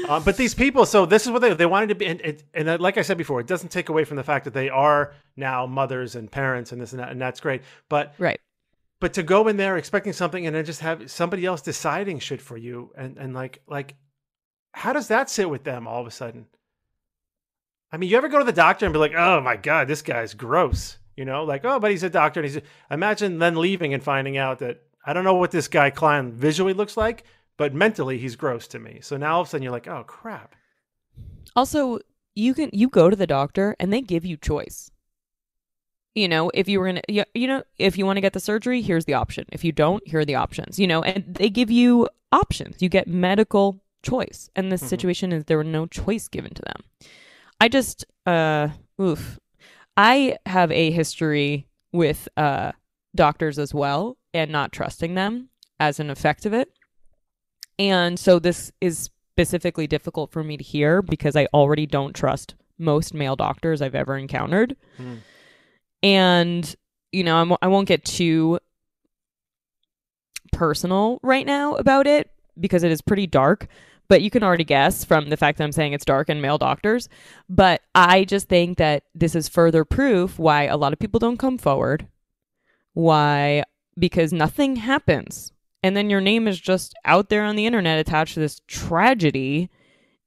[0.08, 2.42] Um, but these people, so this is what they they wanted to be, and, and,
[2.52, 4.68] and uh, like I said before, it doesn't take away from the fact that they
[4.68, 7.62] are now mothers and parents and this and that, and that's great.
[7.88, 8.38] But right.
[9.00, 12.40] but to go in there expecting something and then just have somebody else deciding shit
[12.40, 13.96] for you, and and like like,
[14.72, 16.46] how does that sit with them all of a sudden?
[17.90, 20.02] I mean, you ever go to the doctor and be like, "Oh my god, this
[20.02, 22.60] guy's gross," you know, like, "Oh, but he's a doctor." And he's
[22.90, 26.74] imagine then leaving and finding out that I don't know what this guy Cline visually
[26.74, 27.24] looks like,
[27.56, 28.98] but mentally he's gross to me.
[29.02, 30.54] So now all of a sudden you're like, "Oh crap."
[31.56, 31.98] Also,
[32.34, 34.90] you can you go to the doctor and they give you choice.
[36.14, 38.40] You know, if you were gonna, you, you know, if you want to get the
[38.40, 39.46] surgery, here's the option.
[39.50, 40.78] If you don't, here are the options.
[40.78, 42.80] You know, and they give you options.
[42.80, 44.48] You get medical choice.
[44.54, 44.88] And this Mhm.
[44.88, 46.82] situation is there were no choice given to them.
[47.60, 48.68] I just, uh,
[49.00, 49.38] oof.
[49.96, 52.72] I have a history with uh
[53.14, 55.48] doctors as well, and not trusting them
[55.78, 56.72] as an effect of it.
[57.78, 62.54] And so this is specifically difficult for me to hear because I already don't trust
[62.78, 64.76] most male doctors I've ever encountered.
[64.96, 65.16] Hmm.
[66.02, 66.76] And,
[67.12, 68.58] you know, I'm, I won't get too
[70.52, 73.66] personal right now about it because it is pretty dark.
[74.06, 76.58] But you can already guess from the fact that I'm saying it's dark and male
[76.58, 77.08] doctors.
[77.48, 81.38] But I just think that this is further proof why a lot of people don't
[81.38, 82.06] come forward.
[82.92, 83.64] Why?
[83.98, 85.53] Because nothing happens.
[85.84, 89.68] And then your name is just out there on the internet attached to this tragedy.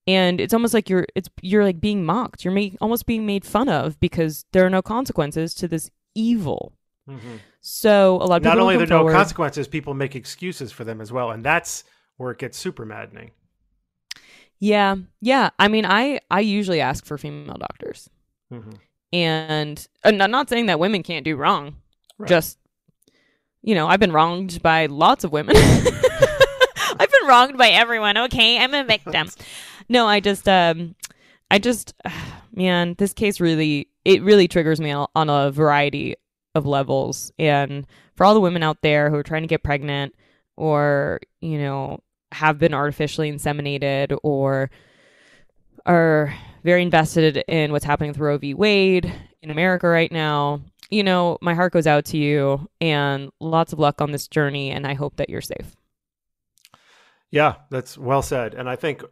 [0.05, 2.45] And it's almost like you're it's you're like being mocked.
[2.45, 6.73] You're make, almost being made fun of because there are no consequences to this evil.
[7.09, 7.39] Mhm.
[7.61, 10.83] So a lot of people Not only are there no consequences, people make excuses for
[10.83, 11.83] them as well, and that's
[12.17, 13.31] where it gets super maddening.
[14.59, 15.49] Yeah, yeah.
[15.59, 18.09] I mean, I I usually ask for female doctors,
[18.53, 18.77] Mhm.
[19.13, 21.75] and, and I'm not saying that women can't do wrong.
[22.17, 22.29] Right.
[22.29, 22.57] Just
[23.67, 25.57] you know, I've been wronged by lots of women.
[25.59, 28.17] I've been wronged by everyone.
[28.17, 29.27] Okay, I'm a victim.
[29.89, 30.95] no, I just um,
[31.51, 31.93] I just
[32.53, 36.15] man, this case really it really triggers me on a variety
[36.55, 40.15] of levels, and for all the women out there who are trying to get pregnant
[40.55, 41.99] or you know
[42.31, 44.71] have been artificially inseminated or
[45.85, 48.53] are very invested in what's happening with Roe v.
[48.53, 50.61] Wade in America right now.
[50.89, 54.71] You know, my heart goes out to you and lots of luck on this journey.
[54.71, 55.75] And I hope that you're safe.
[57.29, 58.53] Yeah, that's well said.
[58.53, 59.03] And I think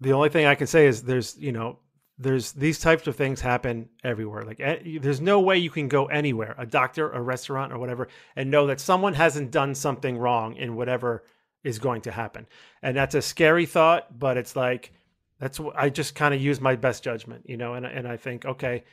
[0.00, 1.78] the only thing I can say is there's, you know,
[2.18, 4.44] there's these types of things happen everywhere.
[4.44, 8.08] Like eh, there's no way you can go anywhere, a doctor, a restaurant or whatever
[8.36, 11.24] and know that someone hasn't done something wrong in whatever
[11.64, 12.46] is going to happen.
[12.82, 14.92] And that's a scary thought, but it's like
[15.40, 18.16] that's what I just kind of use my best judgment, you know, and and I
[18.16, 18.84] think okay,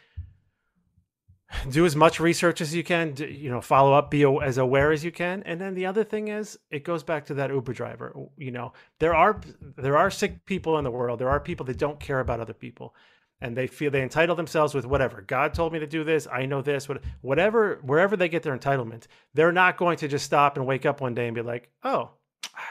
[1.70, 4.92] do as much research as you can do, you know follow up be as aware
[4.92, 5.44] as you can.
[5.44, 8.16] And then the other thing is it goes back to that uber driver.
[8.38, 9.40] You know there are
[9.78, 11.20] there are sick people in the world.
[11.20, 12.96] There are people that don't care about other people.
[13.44, 15.24] And they feel they entitle themselves with whatever.
[15.24, 16.28] God told me to do this.
[16.32, 16.88] I know this.
[16.88, 20.86] What- whatever wherever they get their entitlement they're not going to just stop and wake
[20.86, 22.12] up one day and be like oh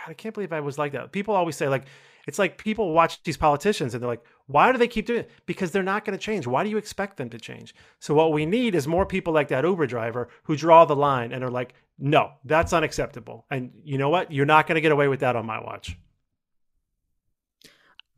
[0.07, 1.13] i can't believe i was like that.
[1.13, 1.85] People always say like
[2.27, 5.31] it's like people watch these politicians and they're like, why do they keep doing it?
[5.47, 6.47] Because they're not going to change.
[6.47, 7.75] Why do you expect them to change?
[8.01, 11.33] So what we need is more people like that Uber driver who draw the line
[11.33, 13.47] and are like, no, that's unacceptable.
[13.51, 14.33] And you know what?
[14.33, 15.97] You're not going to get away with that on my watch.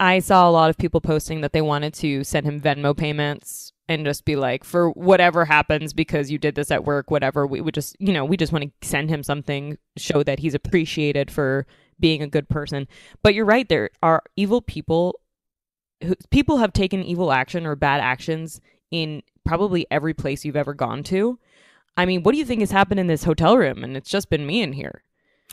[0.00, 3.72] I saw a lot of people posting that they wanted to send him Venmo payments
[3.88, 7.60] and just be like, for whatever happens because you did this at work, whatever, we
[7.60, 11.30] would just, you know, we just want to send him something, show that he's appreciated
[11.30, 11.66] for
[12.00, 12.88] being a good person.
[13.22, 15.20] But you're right, there are evil people
[16.02, 20.74] who people have taken evil action or bad actions in probably every place you've ever
[20.74, 21.38] gone to.
[21.96, 23.84] I mean, what do you think has happened in this hotel room?
[23.84, 25.02] And it's just been me in here.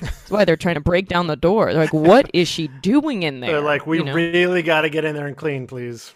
[0.01, 1.73] That's why they're trying to break down the door.
[1.73, 3.51] They're like, what is she doing in there?
[3.51, 4.13] They're like, we You know?
[4.13, 6.13] really got to get in there and clean, please.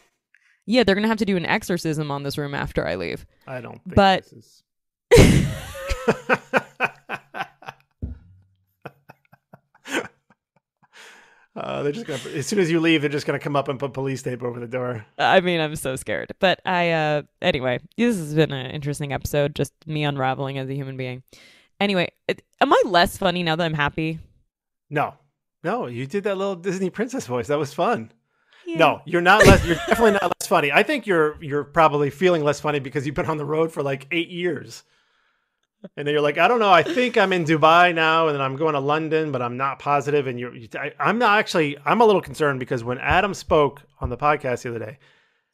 [0.65, 3.25] Yeah, they're gonna have to do an exorcism on this room after I leave.
[3.45, 4.63] I don't think But- this
[5.11, 5.45] is.
[11.55, 12.19] Uh, they're just gonna.
[12.35, 14.59] As soon as you leave, they're just gonna come up and put police tape over
[14.59, 15.05] the door.
[15.19, 16.31] I mean, I'm so scared.
[16.39, 19.55] But I, uh, anyway, this has been an interesting episode.
[19.55, 21.21] Just me unraveling as a human being.
[21.79, 24.19] Anyway, it, am I less funny now that I'm happy?
[24.89, 25.13] No,
[25.63, 27.47] no, you did that little Disney princess voice.
[27.47, 28.11] That was fun.
[28.65, 29.65] No, you're not less.
[29.65, 30.71] You're definitely not less funny.
[30.71, 33.83] I think you're you're probably feeling less funny because you've been on the road for
[33.83, 34.83] like eight years,
[35.95, 36.71] and then you're like, I don't know.
[36.71, 39.79] I think I'm in Dubai now, and then I'm going to London, but I'm not
[39.79, 40.27] positive.
[40.27, 41.77] And you're, you, I, I'm not actually.
[41.85, 44.97] I'm a little concerned because when Adam spoke on the podcast the other day,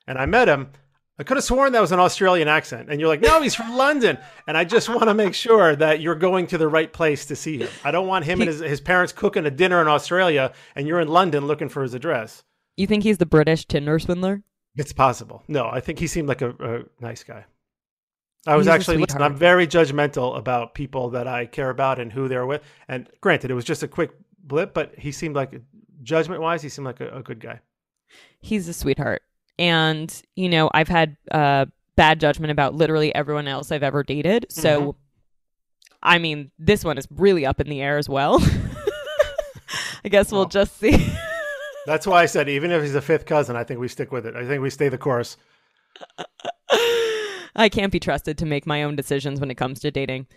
[0.08, 0.72] and I met him,
[1.20, 3.76] I could have sworn that was an Australian accent, and you're like, no, he's from
[3.76, 4.18] London,
[4.48, 7.36] and I just want to make sure that you're going to the right place to
[7.36, 7.68] see him.
[7.84, 11.02] I don't want him and his, his parents cooking a dinner in Australia, and you're
[11.02, 12.46] in London looking for his address.
[12.78, 14.44] You think he's the British Tinder swindler?
[14.78, 15.44] It's possible.
[15.50, 17.44] No, I think he seemed like a, a nice guy.
[18.48, 19.22] I was He's actually listen.
[19.22, 22.62] I'm very judgmental about people that I care about and who they're with.
[22.88, 24.12] And granted, it was just a quick
[24.44, 25.62] blip, but he seemed like
[26.04, 27.60] judgment wise, he seemed like a, a good guy.
[28.40, 29.22] He's a sweetheart.
[29.60, 31.66] and you know I've had uh,
[31.98, 34.46] bad judgment about literally everyone else I've ever dated.
[34.50, 34.96] So, Mhm.
[36.02, 38.40] I mean, this one is really up in the air as well.
[40.06, 41.14] I guess we'll just see.
[41.86, 44.26] That's why I said even if he's a fifth cousin, I think we stick with
[44.26, 44.34] it.
[44.36, 45.36] I think we stay the course.
[47.60, 50.28] I can't be trusted to make my own decisions when it comes to dating.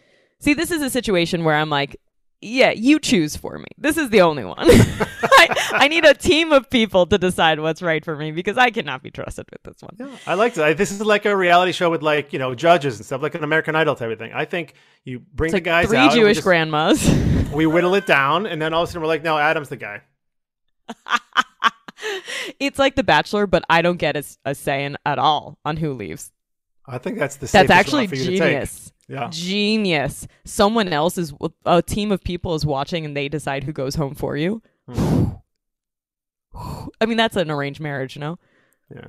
[0.40, 2.00] See, this is a situation where I'm like,
[2.40, 3.66] yeah, you choose for me.
[3.78, 4.56] This is the only one.
[4.68, 8.70] I, I need a team of people to decide what's right for me because I
[8.70, 9.94] cannot be trusted with this one.
[9.96, 10.76] Yeah, I like that.
[10.76, 13.44] This is like a reality show with like you know judges and stuff, like an
[13.44, 14.32] American Idol type of thing.
[14.34, 16.12] I think you bring It's the like guys three out.
[16.12, 17.08] Jewish just- grandmas.
[17.52, 19.76] We whittle it down, and then all of a sudden we're like, no, Adam's the
[19.76, 20.00] guy.
[22.58, 25.76] it's like The Bachelor, but I don't get a, a say in at all on
[25.76, 26.31] who leaves.
[26.86, 28.40] I think that's the That's actually for you to take.
[28.40, 28.92] genius.
[29.08, 29.28] Yeah.
[29.30, 30.26] Genius.
[30.44, 31.32] Someone else is
[31.64, 34.62] a team of people is watching and they decide who goes home for you.
[34.88, 35.24] Hmm.
[37.00, 38.38] I mean, that's an arranged marriage, no?
[38.94, 39.08] Yeah.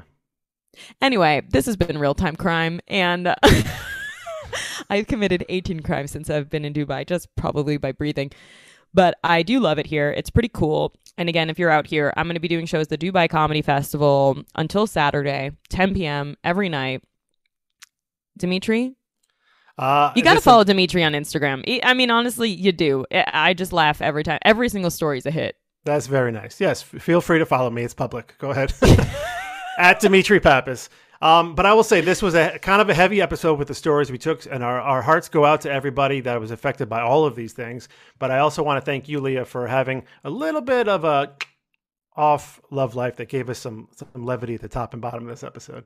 [1.01, 3.35] Anyway, this has been real time crime, and
[4.89, 8.31] I've committed 18 crimes since I've been in Dubai, just probably by breathing.
[8.93, 10.11] But I do love it here.
[10.11, 10.93] It's pretty cool.
[11.17, 13.29] And again, if you're out here, I'm going to be doing shows at the Dubai
[13.29, 16.35] Comedy Festival until Saturday, 10 p.m.
[16.43, 17.03] every night.
[18.37, 18.95] Dimitri,
[19.77, 21.63] Uh, you got to follow Dimitri on Instagram.
[21.83, 23.05] I- mean, honestly, you do.
[23.11, 24.39] I just laugh every time.
[24.45, 25.55] Every single story is a hit.
[25.83, 26.61] That's very nice.
[26.61, 27.83] Yes, feel free to follow me.
[27.83, 28.35] It's public.
[28.37, 28.73] Go ahead.
[29.77, 30.89] At Dimitri Pappas.
[31.23, 33.73] Um, but I will say this was a kind of a heavy episode with the
[33.73, 37.01] stories we took, and our, our hearts go out to everybody that was affected by
[37.01, 37.87] all of these things.
[38.19, 41.33] But I also want to thank you, Leah, for having a little bit of a
[42.15, 45.29] off love life that gave us some some levity at the top and bottom of
[45.29, 45.85] this episode.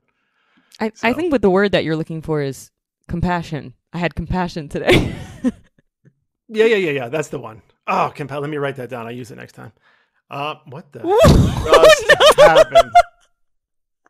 [0.80, 2.70] I, I think what the word that you're looking for is
[3.08, 3.74] compassion.
[3.92, 5.14] I had compassion today.
[6.48, 7.08] Yeah, yeah, yeah, yeah.
[7.08, 7.62] That's the one.
[7.86, 9.06] Oh, compa- let me write that down.
[9.06, 9.72] I'll use it next time.
[10.30, 11.00] Uh, what the
[12.18, 12.90] just happened?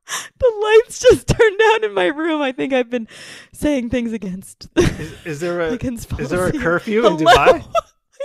[0.38, 2.40] the lights just turned down in my room.
[2.40, 3.08] I think I've been
[3.52, 4.68] saying things against.
[4.76, 7.26] Is, is there a against is there a curfew in Dubai?
[7.36, 7.50] I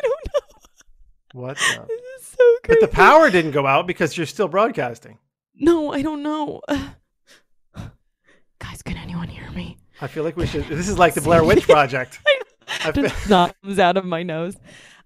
[0.02, 0.40] don't know.
[1.34, 1.58] What?
[1.58, 1.86] The?
[1.88, 5.18] This is so But the power didn't go out because you're still broadcasting.
[5.56, 6.62] No, I don't know.
[8.64, 9.78] Guys, can anyone hear me?
[10.02, 10.66] I feel like we should.
[10.68, 12.20] This is like the Blair Witch Project.
[12.94, 14.56] Just comes out of my nose.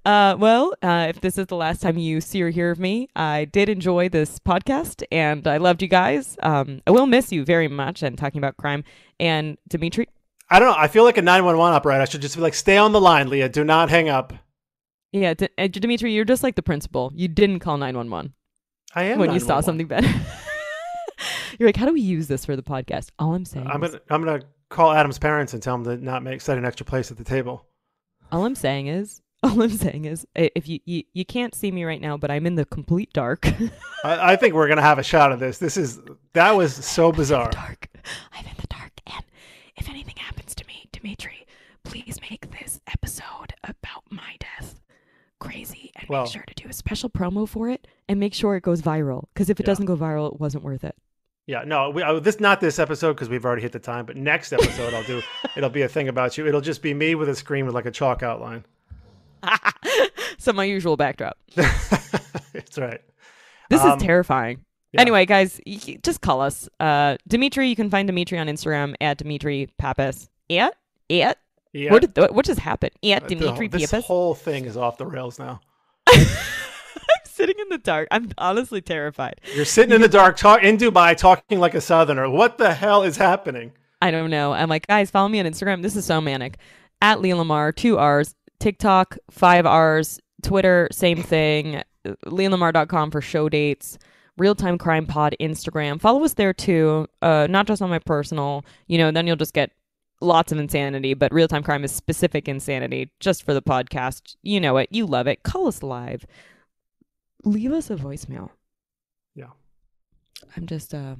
[0.05, 3.09] Uh, well, uh, if this is the last time you see or hear of me,
[3.15, 6.37] I did enjoy this podcast and I loved you guys.
[6.43, 8.83] Um, I will miss you very much and talking about crime.
[9.19, 10.07] And Dimitri,
[10.49, 10.77] I don't know.
[10.77, 12.01] I feel like a 911 operator.
[12.01, 13.49] I should just be like, stay on the line, Leah.
[13.49, 14.33] Do not hang up.
[15.11, 17.11] yeah, D- uh, Dimitri, you're just like the principal.
[17.15, 18.33] You didn't call 911
[18.95, 19.19] I am.
[19.19, 20.07] when you saw something better.
[21.59, 23.09] you're like, how do we use this for the podcast?
[23.19, 24.03] All I'm saying, I'm is, gonna.
[24.09, 27.11] I'm gonna call Adam's parents and tell them to not make set an extra place
[27.11, 27.65] at the table.
[28.31, 31.83] all I'm saying is, all I'm saying is, if you, you you can't see me
[31.85, 33.45] right now, but I'm in the complete dark.
[34.03, 35.57] I, I think we're gonna have a shot of this.
[35.59, 35.99] This is
[36.33, 37.49] that was so bizarre.
[37.51, 37.87] dark.
[38.33, 39.23] I'm in the dark, and
[39.75, 41.45] if anything happens to me, Dimitri,
[41.83, 44.76] please make this episode about my death
[45.47, 48.55] crazy, and Well- make sure to do a special promo for it, and make sure
[48.55, 49.25] it goes viral.
[49.33, 49.67] Because if it Yeah.
[49.71, 50.95] doesn't go viral, it wasn't worth it.
[51.45, 54.05] Yeah, no, we, uh, this not this episode because we've already hit the time.
[54.05, 55.21] But next episode, I'll do.
[55.55, 56.45] It'll be a thing about you.
[56.45, 58.65] It'll just be me with a screen with like a chalk outline.
[60.37, 61.37] so my usual backdrop.
[61.55, 63.01] That's right.
[63.69, 64.59] This Um, is terrifying.
[64.91, 65.01] yeah.
[65.01, 65.61] Anyway, guys,
[66.03, 66.67] just call us.
[66.79, 70.29] Uh, Dimitri, you can find Dimitri on Instagram at Dimitri Pappas.
[70.49, 70.75] At
[71.09, 71.37] at
[71.77, 71.91] Yeah.
[71.91, 72.91] what did th- what just happened?
[73.03, 74.05] At Uh, the- this Pappas.
[74.05, 75.61] whole thing is off the rails now.
[76.07, 76.25] I'm
[77.25, 78.07] sitting in the dark.
[78.11, 79.39] I'm honestly terrified.
[79.55, 82.29] You're sitting in the dark, talk in Dubai, talking like a southerner.
[82.29, 83.71] What the hell is happening?
[84.01, 84.53] I don't know.
[84.53, 85.81] I'm like, guys, follow me on Instagram.
[85.81, 86.57] This is so manic.
[87.01, 88.33] At Leah Lamarr, two R's.
[88.59, 90.19] TikTok, five R's.
[90.43, 91.81] Twitter, same thing.
[92.25, 93.97] LeahLamarr.com for show dates.
[94.37, 95.99] Real Time Crime Pod Instagram.
[95.99, 97.07] Follow us there too.
[97.23, 98.63] Uh, not just on my personal.
[98.87, 99.71] You know, then you'll just get
[100.21, 101.13] lots of insanity.
[101.13, 104.35] But Real Time Crime is specific insanity just for the podcast.
[104.41, 104.89] You know it.
[104.91, 105.43] You love it.
[105.43, 106.25] Call us live.
[107.43, 108.49] Leave us a voicemail.
[109.35, 109.51] Yeah.
[110.55, 111.15] I'm just uh,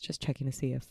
[0.00, 0.86] just checking to see if.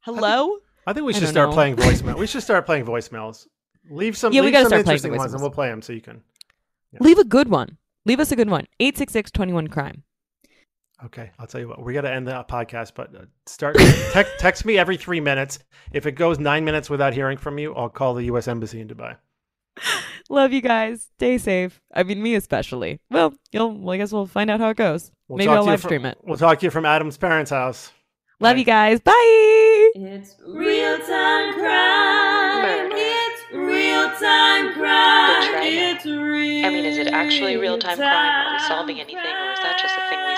[0.00, 0.58] Hello.
[0.86, 1.54] I think we I should don't start know.
[1.54, 2.16] playing voicemail.
[2.18, 3.46] we should start playing voicemails.
[3.90, 4.32] Leave some.
[4.32, 6.00] Yeah, we leave gotta some start playing interesting ones, and we'll play them so you
[6.00, 6.22] can.
[7.00, 7.76] Leave a good one.
[8.06, 8.66] Leave us a good one.
[8.80, 10.02] 866 21 crime.
[11.04, 11.80] Okay, I'll tell you what.
[11.82, 13.76] We got to end the podcast, but uh, start
[14.12, 15.60] text, text me every three minutes.
[15.92, 18.48] If it goes nine minutes without hearing from you, I'll call the U.S.
[18.48, 19.16] Embassy in Dubai.
[20.28, 21.08] Love you guys.
[21.16, 21.80] Stay safe.
[21.94, 23.00] I mean, me especially.
[23.10, 25.12] Well, you'll, well, I guess we'll find out how it goes.
[25.28, 26.18] We'll Maybe I'll to you live from- stream it.
[26.24, 27.92] We'll talk to you from Adam's parents' house.
[28.40, 29.00] Love you guys.
[29.00, 29.12] Bye.
[29.94, 32.90] It's real time crime.
[32.92, 35.40] It's real time crime.
[35.42, 35.96] Betrayal.
[35.96, 36.66] It's real.
[36.66, 38.46] I mean, is it actually real time crime?
[38.46, 39.24] Are we solving anything,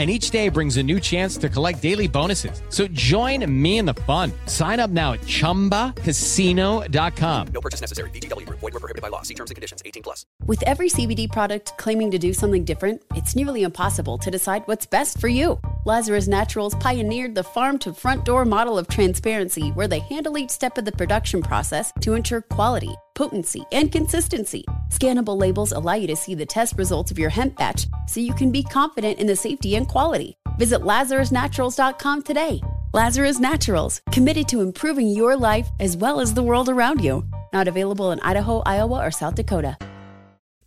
[0.00, 2.62] And each day brings a new chance to collect daily bonuses.
[2.70, 4.32] So join me in the fun.
[4.46, 7.46] Sign up now at chumbacasino.com.
[7.52, 8.08] No purchase necessary.
[8.08, 8.60] VGW Group.
[8.60, 9.20] Void were prohibited by law.
[9.20, 9.82] See terms and conditions.
[9.84, 10.24] 18 plus.
[10.46, 14.86] With every CBD product claiming to do something different, it's nearly impossible to decide what's
[14.86, 15.60] best for you.
[15.84, 20.48] Lazarus Naturals pioneered the farm to front door model of transparency where they handle each
[20.48, 24.64] step of the production process to ensure quality, potency, and consistency.
[24.88, 28.34] Scannable labels allow you to see the test results of your hemp batch so you
[28.34, 30.30] can be confident in the safety and quality.
[30.58, 32.60] Visit LazarusNaturals.com today.
[32.94, 37.22] Lazarus Naturals, committed to improving your life as well as the world around you.
[37.52, 39.76] Not available in Idaho, Iowa, or South Dakota.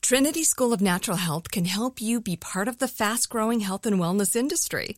[0.02, 3.86] Trinity School of Natural Health can help you be part of the fast growing health
[3.86, 4.98] and wellness industry.